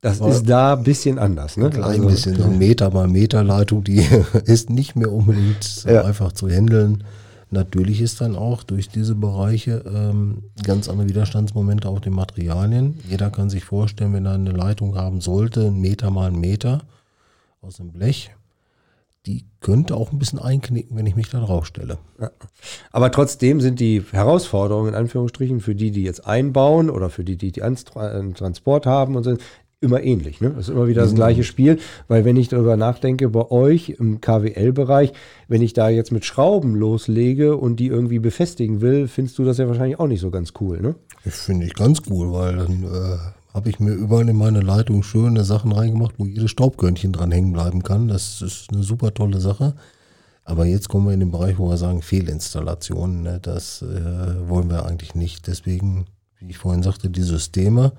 [0.00, 1.56] Das ist da ein bisschen anders.
[1.58, 1.66] Ne?
[1.66, 3.98] Ein klein Also, bisschen so ein Meter mal Meter Leitung, die
[4.46, 6.04] ist nicht mehr unbedingt so Ja.
[6.04, 7.04] einfach zu handeln.
[7.50, 12.98] Natürlich ist dann auch durch diese Bereiche ähm, ganz andere Widerstandsmomente auf den Materialien.
[13.08, 16.82] Jeder kann sich vorstellen, wenn er eine Leitung haben sollte, ein Meter mal ein Meter
[17.60, 18.30] aus dem Blech,
[19.26, 21.98] die könnte auch ein bisschen einknicken, wenn ich mich da drauf stelle.
[22.92, 27.36] Aber trotzdem sind die Herausforderungen in Anführungsstrichen für die, die jetzt einbauen oder für die,
[27.36, 29.36] die, die Anstra- äh, Transport haben und so,
[29.80, 30.40] immer ähnlich.
[30.40, 30.50] Ne?
[30.50, 34.20] Das ist immer wieder das gleiche Spiel, weil wenn ich darüber nachdenke, bei euch im
[34.20, 35.12] KWL-Bereich,
[35.48, 39.58] wenn ich da jetzt mit Schrauben loslege und die irgendwie befestigen will, findest du das
[39.58, 40.94] ja wahrscheinlich auch nicht so ganz cool, ne?
[41.24, 43.18] Das finde ich ganz cool, weil dann äh,
[43.54, 47.52] habe ich mir überall in meine Leitung schöne Sachen reingemacht, wo jedes Staubkörnchen dran hängen
[47.52, 48.08] bleiben kann.
[48.08, 49.74] Das ist eine super tolle Sache.
[50.44, 53.22] Aber jetzt kommen wir in den Bereich, wo wir sagen, Fehlinstallationen.
[53.22, 53.38] Ne?
[53.40, 55.46] Das äh, wollen wir eigentlich nicht.
[55.46, 56.06] Deswegen,
[56.38, 57.92] wie ich vorhin sagte, die Systeme.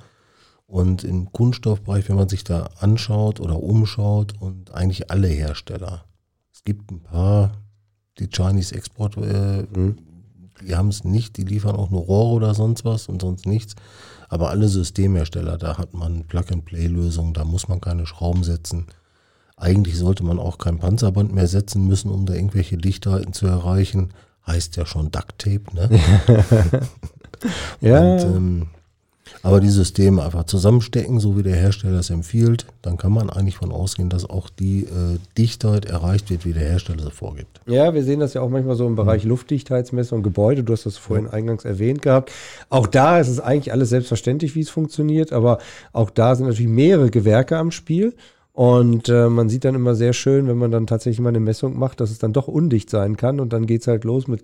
[0.71, 6.05] Und im Kunststoffbereich, wenn man sich da anschaut oder umschaut und eigentlich alle Hersteller.
[6.53, 7.51] Es gibt ein paar,
[8.19, 9.65] die Chinese Export, äh,
[10.65, 13.75] die haben es nicht, die liefern auch nur Rohre oder sonst was und sonst nichts.
[14.29, 18.86] Aber alle Systemhersteller, da hat man Plug-and-Play-Lösungen, da muss man keine Schrauben setzen.
[19.57, 24.13] Eigentlich sollte man auch kein Panzerband mehr setzen müssen, um da irgendwelche Dichtheiten zu erreichen.
[24.47, 25.89] Heißt ja schon Duct Tape, ne?
[27.81, 28.67] Ja, Und, ähm,
[29.44, 33.58] aber die Systeme einfach zusammenstecken, so wie der Hersteller es empfiehlt, dann kann man eigentlich
[33.58, 37.62] von ausgehen, dass auch die äh, Dichtheit erreicht wird, wie der Hersteller sie vorgibt.
[37.65, 40.63] Ja, wir sehen das ja auch manchmal so im Bereich Luftdichtheitsmessung, Gebäude.
[40.63, 42.32] Du hast das vorhin eingangs erwähnt gehabt.
[42.70, 45.60] Auch da ist es eigentlich alles selbstverständlich, wie es funktioniert, aber
[45.94, 48.13] auch da sind natürlich mehrere Gewerke am Spiel.
[48.53, 51.79] Und äh, man sieht dann immer sehr schön, wenn man dann tatsächlich mal eine Messung
[51.79, 53.39] macht, dass es dann doch undicht sein kann.
[53.39, 54.43] Und dann geht's halt los mit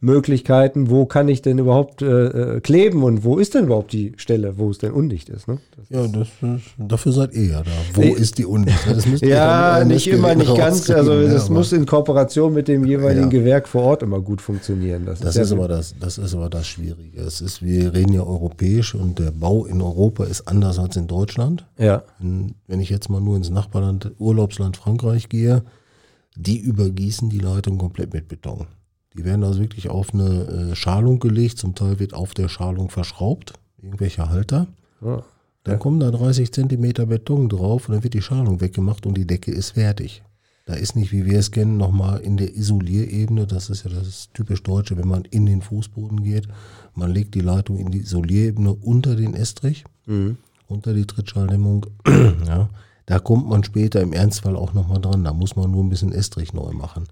[0.00, 0.88] Klebemöglichkeiten.
[0.90, 4.54] Wo kann ich denn überhaupt äh, äh, kleben und wo ist denn überhaupt die Stelle,
[4.56, 5.48] wo es denn undicht ist?
[5.48, 5.58] Ne?
[5.76, 7.70] Das Ja, das ist, dafür seid ihr ja da.
[7.94, 8.10] Wo Nee.
[8.10, 8.48] ist die ihr
[9.28, 10.88] Ja, mit nicht immer, nicht ganz.
[10.90, 13.38] Also das ja, muss in Kooperation mit dem jeweiligen Ja.
[13.40, 15.04] Gewerk vor Ort immer gut funktionieren.
[15.04, 17.20] Das, Das ja ist, aber das, das ist aber das Schwierige.
[17.20, 21.06] Es ist, wir reden ja europäisch und der Bau in Europa ist anders als in
[21.06, 21.66] Deutschland.
[21.78, 22.02] ja.
[22.18, 25.64] Wenn, wenn ich jetzt mal nur ins Nachbarland, Urlaubsland Frankreich gehe,
[26.36, 28.66] die übergießen die Leitung komplett mit Beton.
[29.16, 32.90] Die werden also wirklich auf eine äh, Schalung gelegt, zum Teil wird auf der Schalung
[32.90, 34.68] verschraubt, irgendwelche Halter.
[35.00, 35.22] Ja.
[35.64, 39.26] Dann kommen da 30 Zentimeter Beton drauf und dann wird die Schalung weggemacht und die
[39.26, 40.22] Decke ist fertig.
[40.64, 44.30] Da ist nicht, wie wir es kennen, nochmal in der Isolierebene, das ist ja das
[44.32, 46.46] typisch Deutsche, wenn man in den Fußboden geht,
[46.94, 49.84] man legt die Leitung in die Isolierebene unter den Estrich,
[50.68, 51.86] unter die Trittschalldämmung.
[52.46, 52.68] ja,
[53.10, 56.12] da kommt man später im Ernstfall auch nochmal dran, da muss man nur ein bisschen
[56.12, 57.08] Estrich neu machen.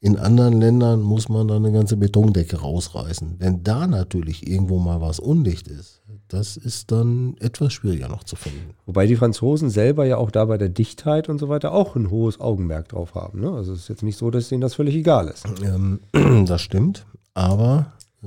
[0.00, 3.36] In anderen Ländern muss man dann eine ganze Betondecke rausreißen.
[3.38, 8.34] Wenn da natürlich irgendwo mal was undicht ist, das ist dann etwas schwieriger noch zu
[8.34, 8.74] finden.
[8.84, 12.10] Wobei die Franzosen selber ja auch da bei der Dichtheit und so weiter auch ein
[12.10, 13.42] hohes Augenmerk drauf haben.
[13.42, 13.52] Ne?
[13.52, 15.44] Also es ist jetzt nicht so, dass denen das völlig egal ist.
[15.62, 16.00] Ähm,
[16.46, 17.92] das stimmt, aber
[18.24, 18.26] äh,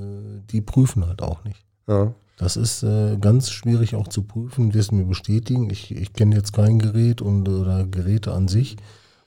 [0.50, 1.62] die prüfen halt auch nicht.
[1.86, 2.14] Ja.
[2.36, 5.70] Das ist äh, ganz schwierig auch zu prüfen, wirst mir bestätigen.
[5.70, 8.76] Ich, ich kenne jetzt kein Gerät und, oder Geräte an sich,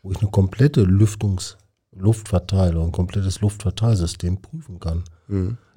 [0.04, 1.58] wo ich eine komplette Lüftungs-,
[1.92, 5.04] Luftverteilung, ein komplettes Luftverteilsystem prüfen kann.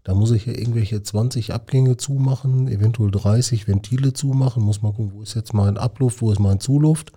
[0.05, 5.13] Da muss ich ja irgendwelche 20 Abgänge zumachen, eventuell 30 Ventile zumachen, muss mal gucken,
[5.15, 7.13] wo ist jetzt mein Abluft, wo ist mein Zuluft.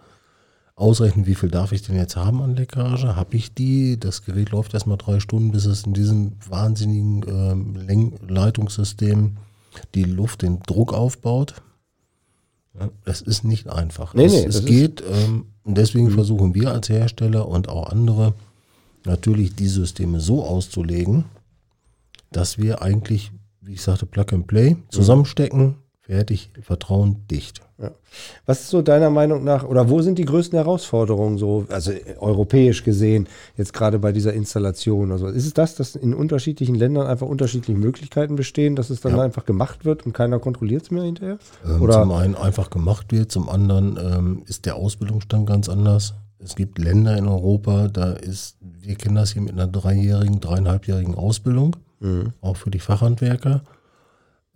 [0.76, 3.16] ausrechnen, wie viel darf ich denn jetzt haben an Leckage?
[3.16, 4.00] Habe ich die?
[4.00, 9.38] Das Gerät läuft erstmal drei Stunden, bis es in diesem wahnsinnigen ähm, Leitungssystem
[9.94, 11.56] die Luft, den Druck aufbaut.
[13.06, 14.14] Das ist nicht einfach.
[14.14, 18.34] Nee, es, nee, es geht, ähm, und deswegen versuchen wir als Hersteller und auch andere
[19.06, 21.26] natürlich die Systeme so auszulegen,
[22.32, 27.62] dass wir eigentlich, wie ich sagte, Plug and Play zusammenstecken, fertig, Vertrauen dicht.
[27.78, 27.92] Ja.
[28.46, 32.86] Was ist so deiner Meinung nach, oder wo sind die größten Herausforderungen so, also europäisch
[32.86, 35.12] gesehen, jetzt gerade bei dieser Installation?
[35.12, 39.18] Also ist es das, dass in unterschiedlichen Ländern einfach unterschiedliche Möglichkeiten bestehen, dass es dann
[39.18, 39.24] Ja.
[39.24, 41.38] einfach gemacht wird und keiner kontrolliert es mehr hinterher?
[41.66, 46.14] Ähm, Oder- Zum einen einfach gemacht wird, zum anderen ähm, ist der Ausbildungsstand ganz anders.
[46.40, 51.16] Es gibt Länder in Europa, da ist, wir kennen das hier mit einer dreijährigen, dreieinhalbjährigen
[51.16, 51.76] Ausbildung,
[52.42, 53.64] auch für die Fachhandwerker.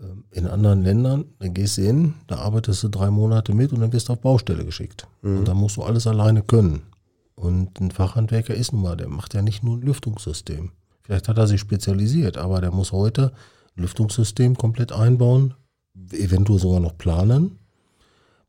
[0.02, 3.82] Ähm, In anderen Ländern, da gehst du hin, da arbeitest du drei Monate mit und
[3.82, 5.08] dann wirst du auf Baustelle geschickt.
[5.22, 6.84] Und dann musst du alles alleine können.
[7.36, 10.72] Und ein Fachhandwerker ist nun mal, der macht ja nicht nur ein Lüftungssystem.
[11.04, 13.32] Vielleicht hat er sich spezialisiert, aber der muss heute
[13.76, 15.54] ein Lüftungssystem komplett einbauen,
[16.12, 17.58] eventuell sogar noch planen.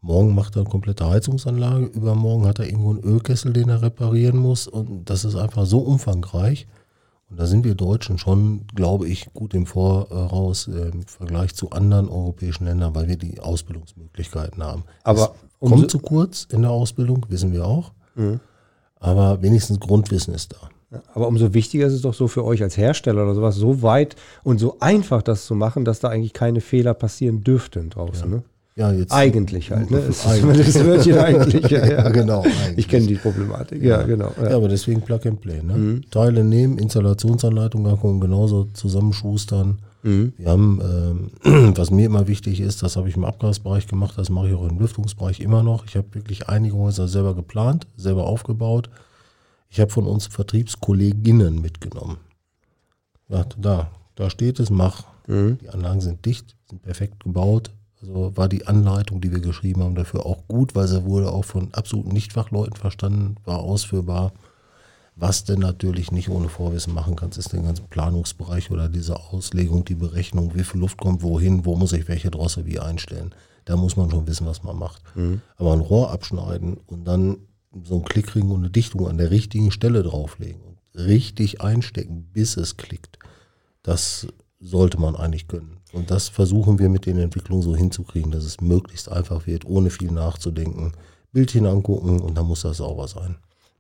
[0.02, 4.38] Morgen macht er eine komplette Heizungsanlage, übermorgen hat er irgendwo einen Ölkessel, den er reparieren
[4.38, 4.66] muss.
[4.66, 6.66] Und das ist einfach so umfangreich.
[7.30, 11.70] Und da sind wir Deutschen schon, glaube ich, gut im Voraus äh, im Vergleich zu
[11.70, 14.82] anderen europäischen Ländern, weil wir die Ausbildungsmöglichkeiten haben.
[15.04, 17.92] Aber es kommt zu kurz in der Ausbildung, wissen wir auch.
[18.96, 20.68] Aber wenigstens Grundwissen ist da.
[20.90, 23.80] Ja, Aber umso wichtiger ist es doch so für euch als Hersteller oder sowas, so
[23.82, 28.28] weit und so einfach das zu machen, dass da eigentlich keine Fehler passieren dürften draußen.
[28.28, 28.42] Ne?
[28.76, 29.90] Ja, jetzt Eigentlich halt.
[29.90, 29.98] Ne?
[30.08, 30.72] Ist Eigentlich.
[30.72, 31.70] das Wörtchen eigentlich.
[31.70, 32.78] Ja, Ja, genau, eigentlich.
[32.78, 33.82] Ich kenne die Problematik.
[33.82, 34.32] Ja, genau.
[34.40, 34.56] Ja, Ja.
[34.56, 35.62] aber deswegen Plug and Play.
[35.62, 36.00] Ne?
[36.10, 39.80] Teile nehmen, Installationsanleitung da kann man genauso zusammenschustern.
[40.02, 44.30] Wir haben, ähm, was mir immer wichtig ist, das habe ich im Abgasbereich gemacht, das
[44.30, 45.84] mache ich auch im Lüftungsbereich immer noch.
[45.84, 48.88] Ich habe wirklich einige Häuser selber geplant, selber aufgebaut.
[49.68, 52.16] Ich habe von uns Vertriebskolleginnen mitgenommen.
[53.28, 55.04] Ja, da, da steht es, mach.
[55.28, 57.70] Die Anlagen sind dicht, sind perfekt gebaut.
[58.00, 61.44] Also war die Anleitung, die wir geschrieben haben, dafür auch gut, weil sie wurde auch
[61.44, 64.32] von absoluten Nichtfachleuten verstanden, war ausführbar.
[65.16, 69.84] Was denn natürlich nicht ohne Vorwissen machen kannst, ist den ganzen Planungsbereich oder diese Auslegung,
[69.84, 73.34] die Berechnung, wie viel Luft kommt wohin, wo muss ich welche Drosse wie einstellen.
[73.66, 75.02] Da muss man schon wissen, was man macht.
[75.56, 77.36] Aber ein Rohr abschneiden und dann
[77.84, 82.56] so einen Klickring und eine Dichtung an der richtigen Stelle drauflegen und richtig einstecken, bis
[82.56, 83.18] es klickt,
[83.82, 84.26] das
[84.60, 85.78] sollte man eigentlich können.
[85.92, 89.90] Und das versuchen wir mit den Entwicklungen so hinzukriegen, dass es möglichst einfach wird, ohne
[89.90, 90.92] viel nachzudenken.
[91.32, 93.36] Bildchen angucken und dann muss das sauber sein.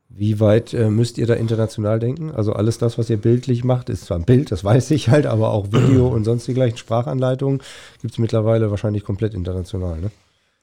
[0.08, 2.32] Wie weit äh, müsst ihr da international denken?
[2.32, 5.26] Also alles das, was ihr bildlich macht, ist zwar ein Bild, das weiß ich halt,
[5.26, 7.60] aber auch Video und sonst die gleichen Sprachanleitungen
[8.00, 10.00] gibt es mittlerweile wahrscheinlich komplett international.
[10.00, 10.10] Ne?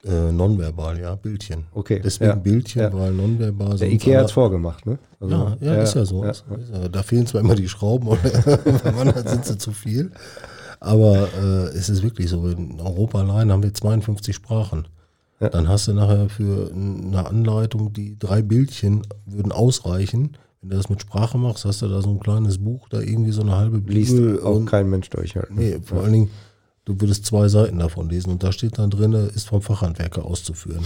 [0.08, 1.66] Äh, nonverbal, ja, Bildchen.
[1.74, 2.93] Okay, Deswegen ja, Bildchen, ja.
[2.93, 3.78] weil nonverbal.
[3.78, 4.86] Der Ikea hat es vorgemacht.
[4.86, 4.97] Ne?
[5.20, 6.24] Also, Ja, ja, ist ja so.
[6.24, 8.20] ja, Ist ja- Da fehlen zwar immer die Schrauben, oder
[8.84, 10.12] wenn man hat, sind sie zu viel.
[10.80, 14.88] Aber äh, es ist wirklich so, in Europa allein haben wir 52 Sprachen.
[15.39, 15.49] Ja.
[15.49, 20.38] Dann hast du nachher für eine Anleitung, die drei Bildchen würden ausreichen.
[20.62, 23.32] Wenn du das mit Sprache machst, hast du da so ein kleines Buch, da irgendwie
[23.32, 25.51] so eine halbe Liest Bibel auch und kein Mensch durch halt.
[25.51, 25.62] Ne?
[25.62, 26.30] Nee, vor allen Dingen,
[26.88, 30.85] du würdest zwei Seiten davon lesen und da steht dann drin, ist vom Fachhandwerker auszuführen.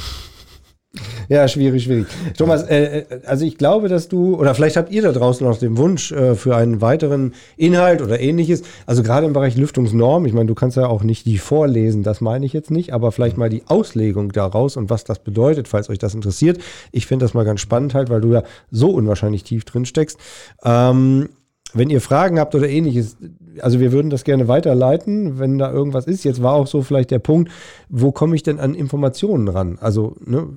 [1.30, 2.08] Ja, schwierig, schwierig.
[2.38, 5.58] Thomas, äh, äh, also ich glaube, dass du, oder vielleicht habt ihr da draußen noch
[5.58, 8.64] den Wunsch äh, für einen weiteren Inhalt oder ähnliches.
[8.86, 12.20] Also gerade im Bereich Lüftungsnorm, ich meine, du kannst ja auch nicht die vorlesen, das
[12.20, 15.89] meine ich jetzt nicht, aber vielleicht mal die Auslegung daraus und was das bedeutet, falls
[15.89, 16.60] euch das interessiert.
[16.91, 20.18] Ich finde das mal ganz spannend halt, weil du ja so unwahrscheinlich tief drin steckst.
[20.66, 21.30] Ähm,
[21.74, 23.18] wenn ihr Fragen habt oder ähnliches,
[23.60, 26.24] also wir würden das gerne weiterleiten, wenn da irgendwas ist.
[26.24, 27.52] Jetzt war auch so vielleicht der Punkt,
[27.90, 29.78] wo komme ich denn an Informationen ran?
[29.80, 30.48] Also ne,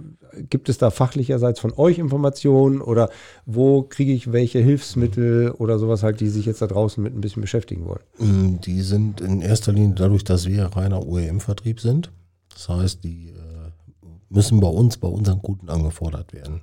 [0.51, 3.11] gibt es da fachlicherseits von euch Informationen oder
[3.47, 7.21] wo kriege ich welche Hilfsmittel oder sowas halt, die sich jetzt da draußen mit ein
[7.21, 8.03] bisschen beschäftigen wollen?
[8.19, 12.11] Mm, Die sind in erster Linie dadurch, dass wir reiner OEM-Vertrieb sind.
[12.53, 16.63] Das heißt, die äh, müssen bei uns, bei unseren Kunden angefordert werden.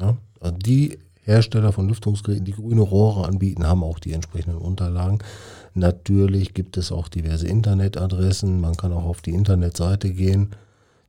[0.00, 0.16] Ja?
[0.40, 0.98] Also die
[1.30, 5.18] Hersteller von Lüftungsgeräten, die grüne Rohre anbieten, haben auch die entsprechenden Unterlagen.
[5.74, 8.60] Natürlich gibt es auch diverse Internetadressen.
[8.60, 10.50] Man kann auch auf die Internetseite gehen.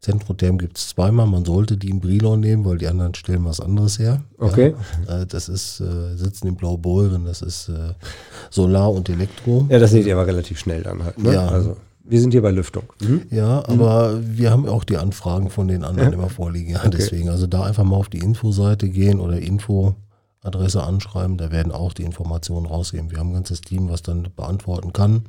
[0.02, 1.28] Zentrotherm gibt es zweimal.
[1.28, 4.22] Man sollte die in Brilon nehmen, weil die anderen stellen was anderes her.
[4.40, 4.74] Okay.
[5.08, 7.94] Ja, äh, das ist, äh, sitzen in Blaubeuren, das ist äh,
[8.50, 9.68] Solar und Elektro.
[9.70, 11.20] Ja, das seht ihr aber relativ schnell dann halt.
[11.20, 11.34] Ne?
[11.34, 11.48] Ja.
[11.48, 12.84] Also wir sind hier bei Lüftung.
[13.30, 16.72] Ja, aber wir haben auch die Anfragen von den anderen immer vorliegen.
[16.72, 19.40] Ja, deswegen, also da einfach mal auf die Infoseite gehen oder
[20.44, 23.12] Infoadresse anschreiben, da werden auch die Informationen rausgehen.
[23.12, 25.24] Wir haben ein ganzes Team, was dann beantworten kann.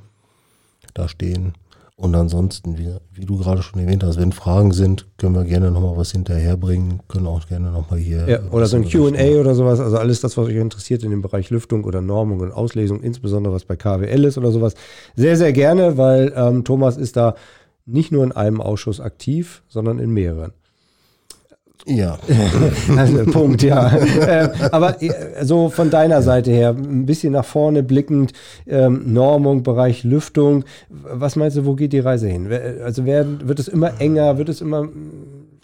[0.94, 1.52] Da stehen.
[1.96, 5.70] Und ansonsten, wie, wie, du gerade schon erwähnt hast, wenn Fragen sind, können wir gerne
[5.70, 8.26] nochmal was hinterherbringen, können auch gerne nochmal hier.
[8.28, 11.20] Ja, oder so ein QA oder sowas, also alles das, was euch interessiert in dem
[11.20, 14.74] Bereich Lüftung oder Normung und Auslesung, insbesondere was bei KWL ist oder sowas,
[15.14, 17.36] sehr, sehr gerne, weil ähm, Thomas ist da
[17.84, 20.52] nicht nur in einem Ausschuss aktiv, sondern in mehreren.
[21.86, 22.18] Ja.
[22.96, 23.96] also, Punkt, ja.
[23.96, 24.96] äh, aber
[25.42, 28.32] so von deiner Seite her, ein bisschen nach vorne blickend,
[28.66, 32.48] ähm, Normung, Bereich Lüftung, was meinst du, wo geht die Reise hin?
[32.84, 34.88] Also werden, wird es immer enger, wird es immer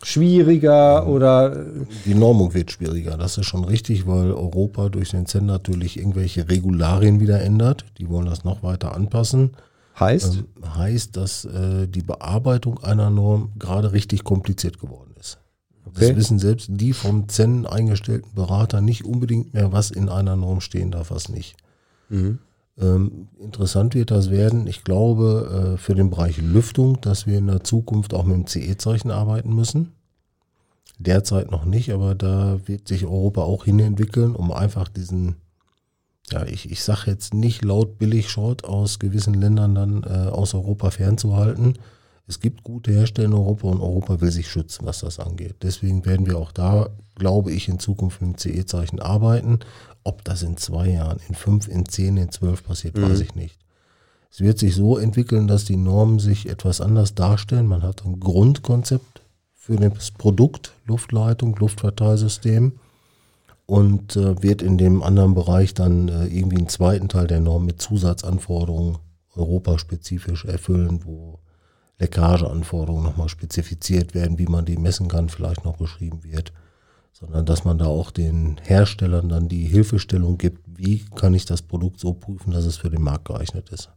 [0.03, 1.67] schwieriger oder?
[2.05, 6.49] Die Normung wird schwieriger, das ist schon richtig, weil Europa durch den Zen natürlich irgendwelche
[6.49, 7.85] Regularien wieder ändert.
[7.99, 9.51] Die wollen das noch weiter anpassen.
[9.99, 10.37] Heißt?
[10.37, 15.08] Ähm, heißt, dass äh, die Bearbeitung einer Norm gerade richtig kompliziert geworden ist.
[15.89, 16.09] Okay.
[16.09, 20.61] Das wissen selbst die vom Zen eingestellten Berater nicht unbedingt mehr, was in einer Norm
[20.61, 21.57] stehen darf, was nicht.
[22.09, 22.39] Mhm.
[22.81, 27.49] Ähm, interessant wird das werden, ich glaube, äh, für den Bereich Lüftung, dass wir in
[27.49, 29.93] der Zukunft auch mit dem CE-Zeichen arbeiten müssen.
[30.99, 35.37] Derzeit noch nicht, aber da wird sich Europa auch hinentwickeln, um einfach diesen,
[36.31, 40.55] ja, ich, ich sage jetzt nicht laut billig Short aus gewissen Ländern dann äh, aus
[40.55, 41.79] Europa fernzuhalten
[42.29, 45.57] es gibt gute Hersteller in Europa und Europa will sich schützen, was das angeht.
[45.63, 49.61] Deswegen werden wir auch da, glaube ich, in Zukunft mit dem CE-Zeichen arbeiten.
[50.05, 53.05] Ob das in zwei Jahren, in fünf, in zehn, in zwölf passiert, mhm.
[53.05, 53.59] weiß ich nicht.
[54.31, 57.67] Es wird sich so entwickeln, dass die Normen sich etwas anders darstellen.
[57.67, 59.23] Man hat ein Grundkonzept
[59.55, 62.73] für das Produkt, Luftleitung, Luftverteilsystem
[63.65, 67.65] und äh, wird in dem anderen Bereich dann äh, irgendwie einen zweiten Teil der Norm
[67.65, 68.99] mit Zusatzanforderungen
[69.35, 71.39] europaspezifisch erfüllen, wo
[71.99, 76.53] Leckageanforderungen nochmal spezifiziert werden, wie man die messen kann, vielleicht noch beschrieben wird,
[77.13, 81.63] sondern dass man da auch den Herstellern dann die Hilfestellung gibt, wie kann ich das
[81.63, 83.91] Produkt so prüfen, dass es für den Markt geeignet ist.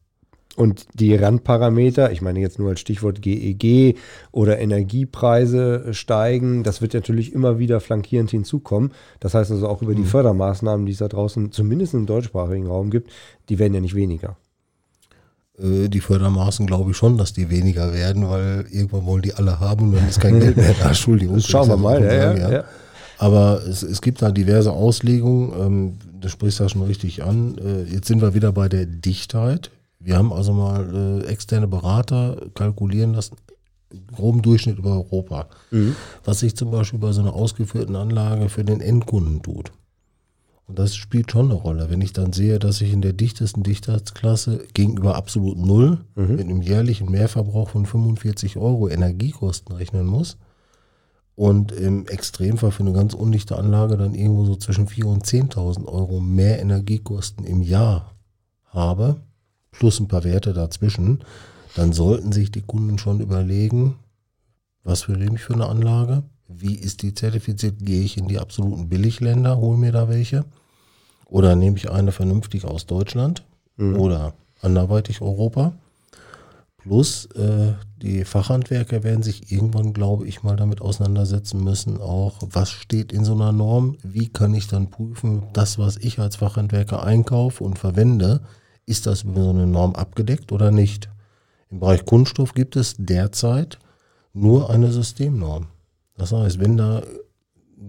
[0.57, 3.95] Und die Randparameter, ich meine jetzt nur als Stichwort GEG e
[4.31, 8.91] oder Energiepreise steigen, das wird natürlich immer wieder flankierend hinzukommen.
[9.21, 10.07] Das heißt also auch über die mhm.
[10.07, 13.11] Fördermaßnahmen, die es da draußen zumindest im deutschsprachigen Raum gibt,
[13.47, 14.35] die werden ja nicht weniger.
[15.61, 19.59] Äh, die Fördermaßen glaube ich schon, dass die weniger werden, weil irgendwann wollen die alle
[19.59, 20.87] haben und dann ist kein Geld mehr da.
[20.87, 21.39] Entschuldigung.
[21.39, 22.63] Schauen wir mal, ja, sagen, ja, ja.
[23.17, 27.55] Aber es, es, gibt da diverse Auslegungen, ähm, du sprichst da schon richtig an.
[27.57, 29.69] Äh, jetzt sind wir wieder bei der Dichtheit.
[29.99, 33.35] Wir haben also mal äh, externe Berater kalkulieren lassen,
[34.15, 35.47] groben Durchschnitt über Europa.
[35.69, 35.95] Mhm.
[36.23, 39.71] Was sich zum Beispiel bei so einer ausgeführten Anlage für den Endkunden tut.
[40.67, 41.89] Und das spielt schon eine Rolle.
[41.89, 46.35] Wenn ich dann sehe, dass ich in der dichtesten Dichtheitsklasse gegenüber absolut null mhm.
[46.35, 50.37] mit einem jährlichen Mehrverbrauch von 45 Euro Energiekosten rechnen muss
[51.35, 55.85] und im Extremfall für eine ganz undichte Anlage dann irgendwo so zwischen 4.000 und 10.000
[55.85, 58.13] Euro mehr Energiekosten im Jahr
[58.67, 59.17] habe,
[59.71, 61.23] plus ein paar Werte dazwischen,
[61.75, 63.95] dann sollten sich die Kunden schon überlegen,
[64.83, 66.23] was für ich für eine Anlage,
[66.57, 70.45] wie ist die zertifiziert, gehe ich in die absoluten Billigländer, hole mir da welche
[71.25, 73.43] oder nehme ich eine vernünftig aus Deutschland
[73.77, 73.95] mhm.
[73.95, 75.73] oder anderweitig Europa.
[76.77, 82.71] Plus äh, die Fachhandwerker werden sich irgendwann, glaube ich, mal damit auseinandersetzen müssen, auch was
[82.71, 87.03] steht in so einer Norm, wie kann ich dann prüfen, das, was ich als Fachhandwerker
[87.03, 88.41] einkaufe und verwende,
[88.87, 91.09] ist das über so eine Norm abgedeckt oder nicht.
[91.69, 93.77] Im Bereich Kunststoff gibt es derzeit
[94.33, 95.67] nur eine Systemnorm.
[96.21, 97.01] Das heißt, wenn da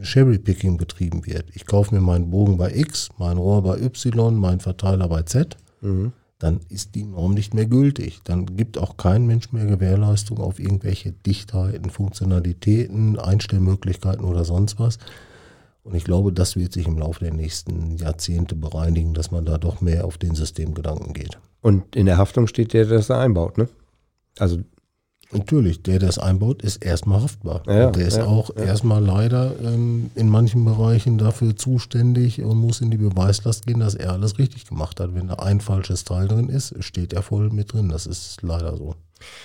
[0.00, 1.50] Cherry-Picking betrieben wird.
[1.52, 5.58] Ich kaufe mir meinen Bogen bei X, mein Rohr bei Y, mein Verteiler bei Z,
[5.82, 6.12] mhm.
[6.38, 8.22] dann ist die Norm nicht mehr gültig.
[8.24, 14.96] Dann gibt auch kein Mensch mehr Gewährleistung auf irgendwelche Dichtheiten, Funktionalitäten, Einstellmöglichkeiten oder sonst was.
[15.82, 19.58] Und ich glaube, das wird sich im Laufe der nächsten Jahrzehnte bereinigen, dass man da
[19.58, 21.38] doch mehr auf den Systemgedanken geht.
[21.60, 23.68] Und in der Haftung steht der, der das da einbaut, ne?
[24.38, 24.62] Also
[25.32, 27.62] Natürlich, der, der es einbaut, ist erstmal haftbar.
[27.66, 28.64] Ja, der ist ja, auch ja.
[28.64, 33.94] erstmal leider ähm, in manchen Bereichen dafür zuständig und muss in die Beweislast gehen, dass
[33.94, 35.14] er alles richtig gemacht hat.
[35.14, 37.88] Wenn da ein falsches Teil drin ist, steht er voll mit drin.
[37.88, 38.94] Das ist leider so.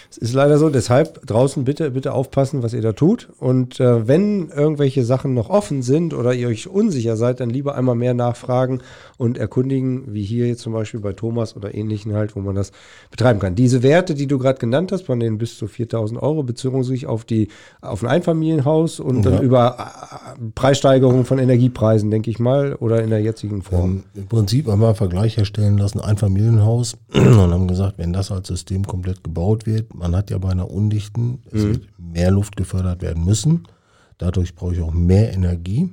[0.10, 3.30] Es ist leider so, deshalb draußen bitte, bitte aufpassen, was ihr da tut.
[3.40, 7.76] Und äh, wenn irgendwelche Sachen noch offen sind oder ihr euch unsicher seid, dann lieber
[7.76, 8.82] einmal mehr nachfragen
[9.18, 12.72] und erkundigen, wie hier jetzt zum Beispiel bei Thomas oder ähnlichen halt, wo man das
[13.12, 13.56] betreiben kann.
[13.56, 17.06] Diese Werte, die du gerade genannt hast, von denen bis zu 4000 Euro, bezogen sich
[17.06, 17.50] auf die,
[17.82, 19.32] auf ein Einfamilienhaus und ja.
[19.32, 24.04] dann über äh, Preissteigerungen von Energiepreisen, denke ich mal, oder in der jetzigen Form.
[24.16, 28.86] Ähm, Im Prinzip einen Vergleich herstellen lassen, Einfamilienhaus und haben gesagt, wenn das als System
[28.86, 31.68] komplett gebaut wird, man hat ja bei einer undichten, es mhm.
[31.68, 33.68] wird mehr Luft gefördert werden müssen.
[34.18, 35.90] Dadurch brauche ich auch mehr Energie.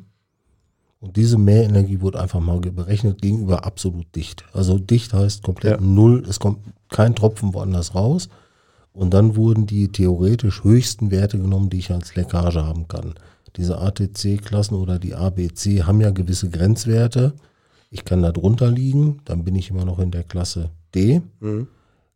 [1.01, 4.47] Und diese Mehrenergie wird einfach mal berechnet gegenüber absolut dicht.
[4.55, 5.87] Also dicht heißt komplett ja.
[5.87, 8.31] null, es kommt kein Tropfen woanders raus.
[8.95, 13.15] Und dann wurden die theoretisch höchsten Werte genommen, die ich als Leckage haben kann.
[13.57, 17.35] Diese ATC-Klassen oder die ABC haben ja gewisse Grenzwerte.
[17.91, 21.69] Ich kann da drunter liegen, dann bin ich immer noch in der Klasse D, Mhm.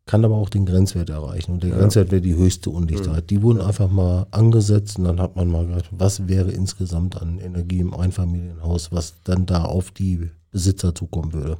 [0.09, 1.51] Kann aber auch den Grenzwert erreichen.
[1.51, 3.29] Und der Grenzwert wäre die höchste Undichtheit.
[3.29, 7.37] Die wurden einfach mal angesetzt und dann hat man mal gedacht, was wäre insgesamt an
[7.37, 11.57] Energie im Einfamilienhaus, was dann da auf die Besitzer zukommen würde.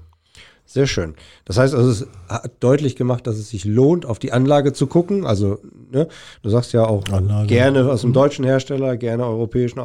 [0.71, 1.15] Sehr schön.
[1.45, 4.85] Das heißt also, es hat deutlich gemacht, dass es sich lohnt, auf die Anlage zu
[4.85, 5.25] gucken.
[5.25, 5.57] Also,
[5.91, 6.07] ne,
[6.43, 7.47] du sagst ja auch Anlage.
[7.47, 9.81] gerne aus dem deutschen Hersteller, gerne europäischen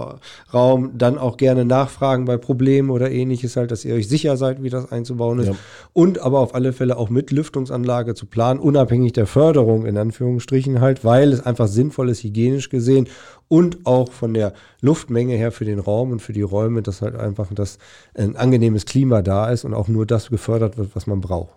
[0.53, 4.63] Raum, dann auch gerne nachfragen bei Problemen oder ähnliches halt, dass ihr euch sicher seid,
[4.63, 5.47] wie das einzubauen ist.
[5.47, 5.55] Ja.
[5.95, 10.83] Und aber auf alle Fälle auch mit Lüftungsanlage zu planen, unabhängig der Förderung in Anführungsstrichen
[10.83, 13.09] halt, weil es einfach sinnvoll ist, hygienisch gesehen
[13.49, 17.17] und auch von der Luftmenge her für den Raum und für die Räume, dass halt
[17.17, 17.79] einfach das
[18.15, 21.55] ein angenehmes Klima da ist und auch nur das gefördert wird, was man braucht.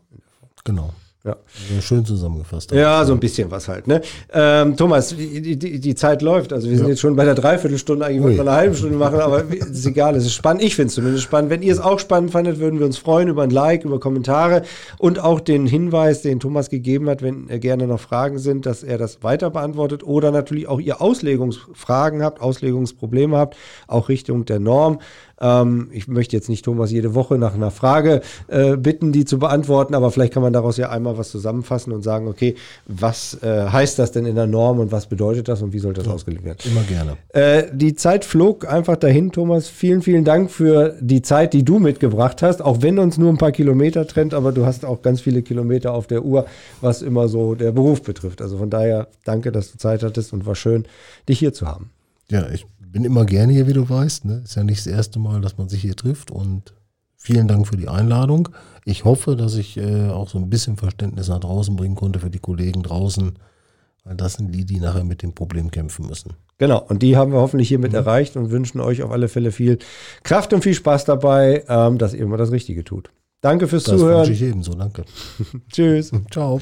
[0.63, 0.93] Genau.
[1.27, 1.35] Ja.
[1.69, 2.71] Also schön zusammengefasst.
[2.71, 3.87] Ja, so ein bisschen was halt.
[3.87, 4.01] Ne?
[4.33, 6.53] Ähm, Thomas, die, die, die Zeit läuft.
[6.53, 6.91] Also wir sind Ja.
[6.91, 9.85] jetzt schon bei der Dreiviertelstunde, eigentlich wollten wir eine halbe Stunde machen, aber es ist
[9.85, 10.63] egal, es ist spannend.
[10.63, 11.49] Ich finde es zumindest spannend.
[11.49, 14.61] Wenn ihr es auch spannend fandet, würden wir uns freuen über ein Like, über Kommentare
[14.97, 18.83] und auch den Hinweis, den Thomas gegeben hat, wenn äh, gerne noch Fragen sind, dass
[18.83, 23.55] er das weiter beantwortet oder natürlich auch ihr Auslegungsfragen habt, Auslegungsprobleme habt,
[23.87, 24.99] auch Richtung der Norm.
[25.39, 29.39] Ähm, ich möchte jetzt nicht Thomas jede Woche nach einer Frage äh, bitten, die zu
[29.39, 32.55] beantworten, aber vielleicht kann man daraus ja einmal was zusammenfassen und sagen, okay,
[32.87, 35.93] was äh, heißt das denn in der Norm und was bedeutet das und wie soll
[35.93, 36.57] das ausgelegt werden?
[36.65, 37.17] Immer gerne.
[37.29, 39.67] Äh, die Zeit flog einfach dahin, Thomas.
[39.67, 43.37] Vielen, vielen Dank für die Zeit, die du mitgebracht hast, auch wenn uns nur ein
[43.37, 46.45] paar Kilometer trennt, aber du hast auch ganz viele Kilometer auf der Uhr,
[46.81, 48.41] was immer so der Beruf betrifft.
[48.41, 50.85] Also von daher danke, dass du Zeit hattest und war schön,
[51.29, 51.91] dich hier zu haben.
[52.29, 54.25] Ja, ich bin immer gerne hier, wie du weißt.
[54.25, 54.41] Ne?
[54.43, 56.73] Ist ja nicht das erste Mal, dass man sich hier trifft und
[57.15, 58.49] vielen Dank für die Einladung.
[58.85, 62.29] Ich hoffe, dass ich äh, auch so ein bisschen Verständnis nach draußen bringen konnte für
[62.29, 63.37] die Kollegen draußen,
[64.03, 66.33] weil das sind die, die nachher mit dem Problem kämpfen müssen.
[66.57, 69.77] Genau, und die haben wir hoffentlich hiermit erreicht und wünschen euch auf alle Fälle viel
[70.23, 73.11] Kraft und viel Spaß dabei, ähm, dass ihr immer das Richtige tut.
[73.41, 74.31] Danke fürs Das wünsche Zuhören.
[74.31, 74.73] ich ebenso.
[74.73, 75.05] Danke.
[75.71, 76.11] Tschüss.
[76.31, 76.61] Ciao.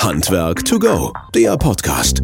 [0.00, 2.22] Handwerk to go, der Podcast.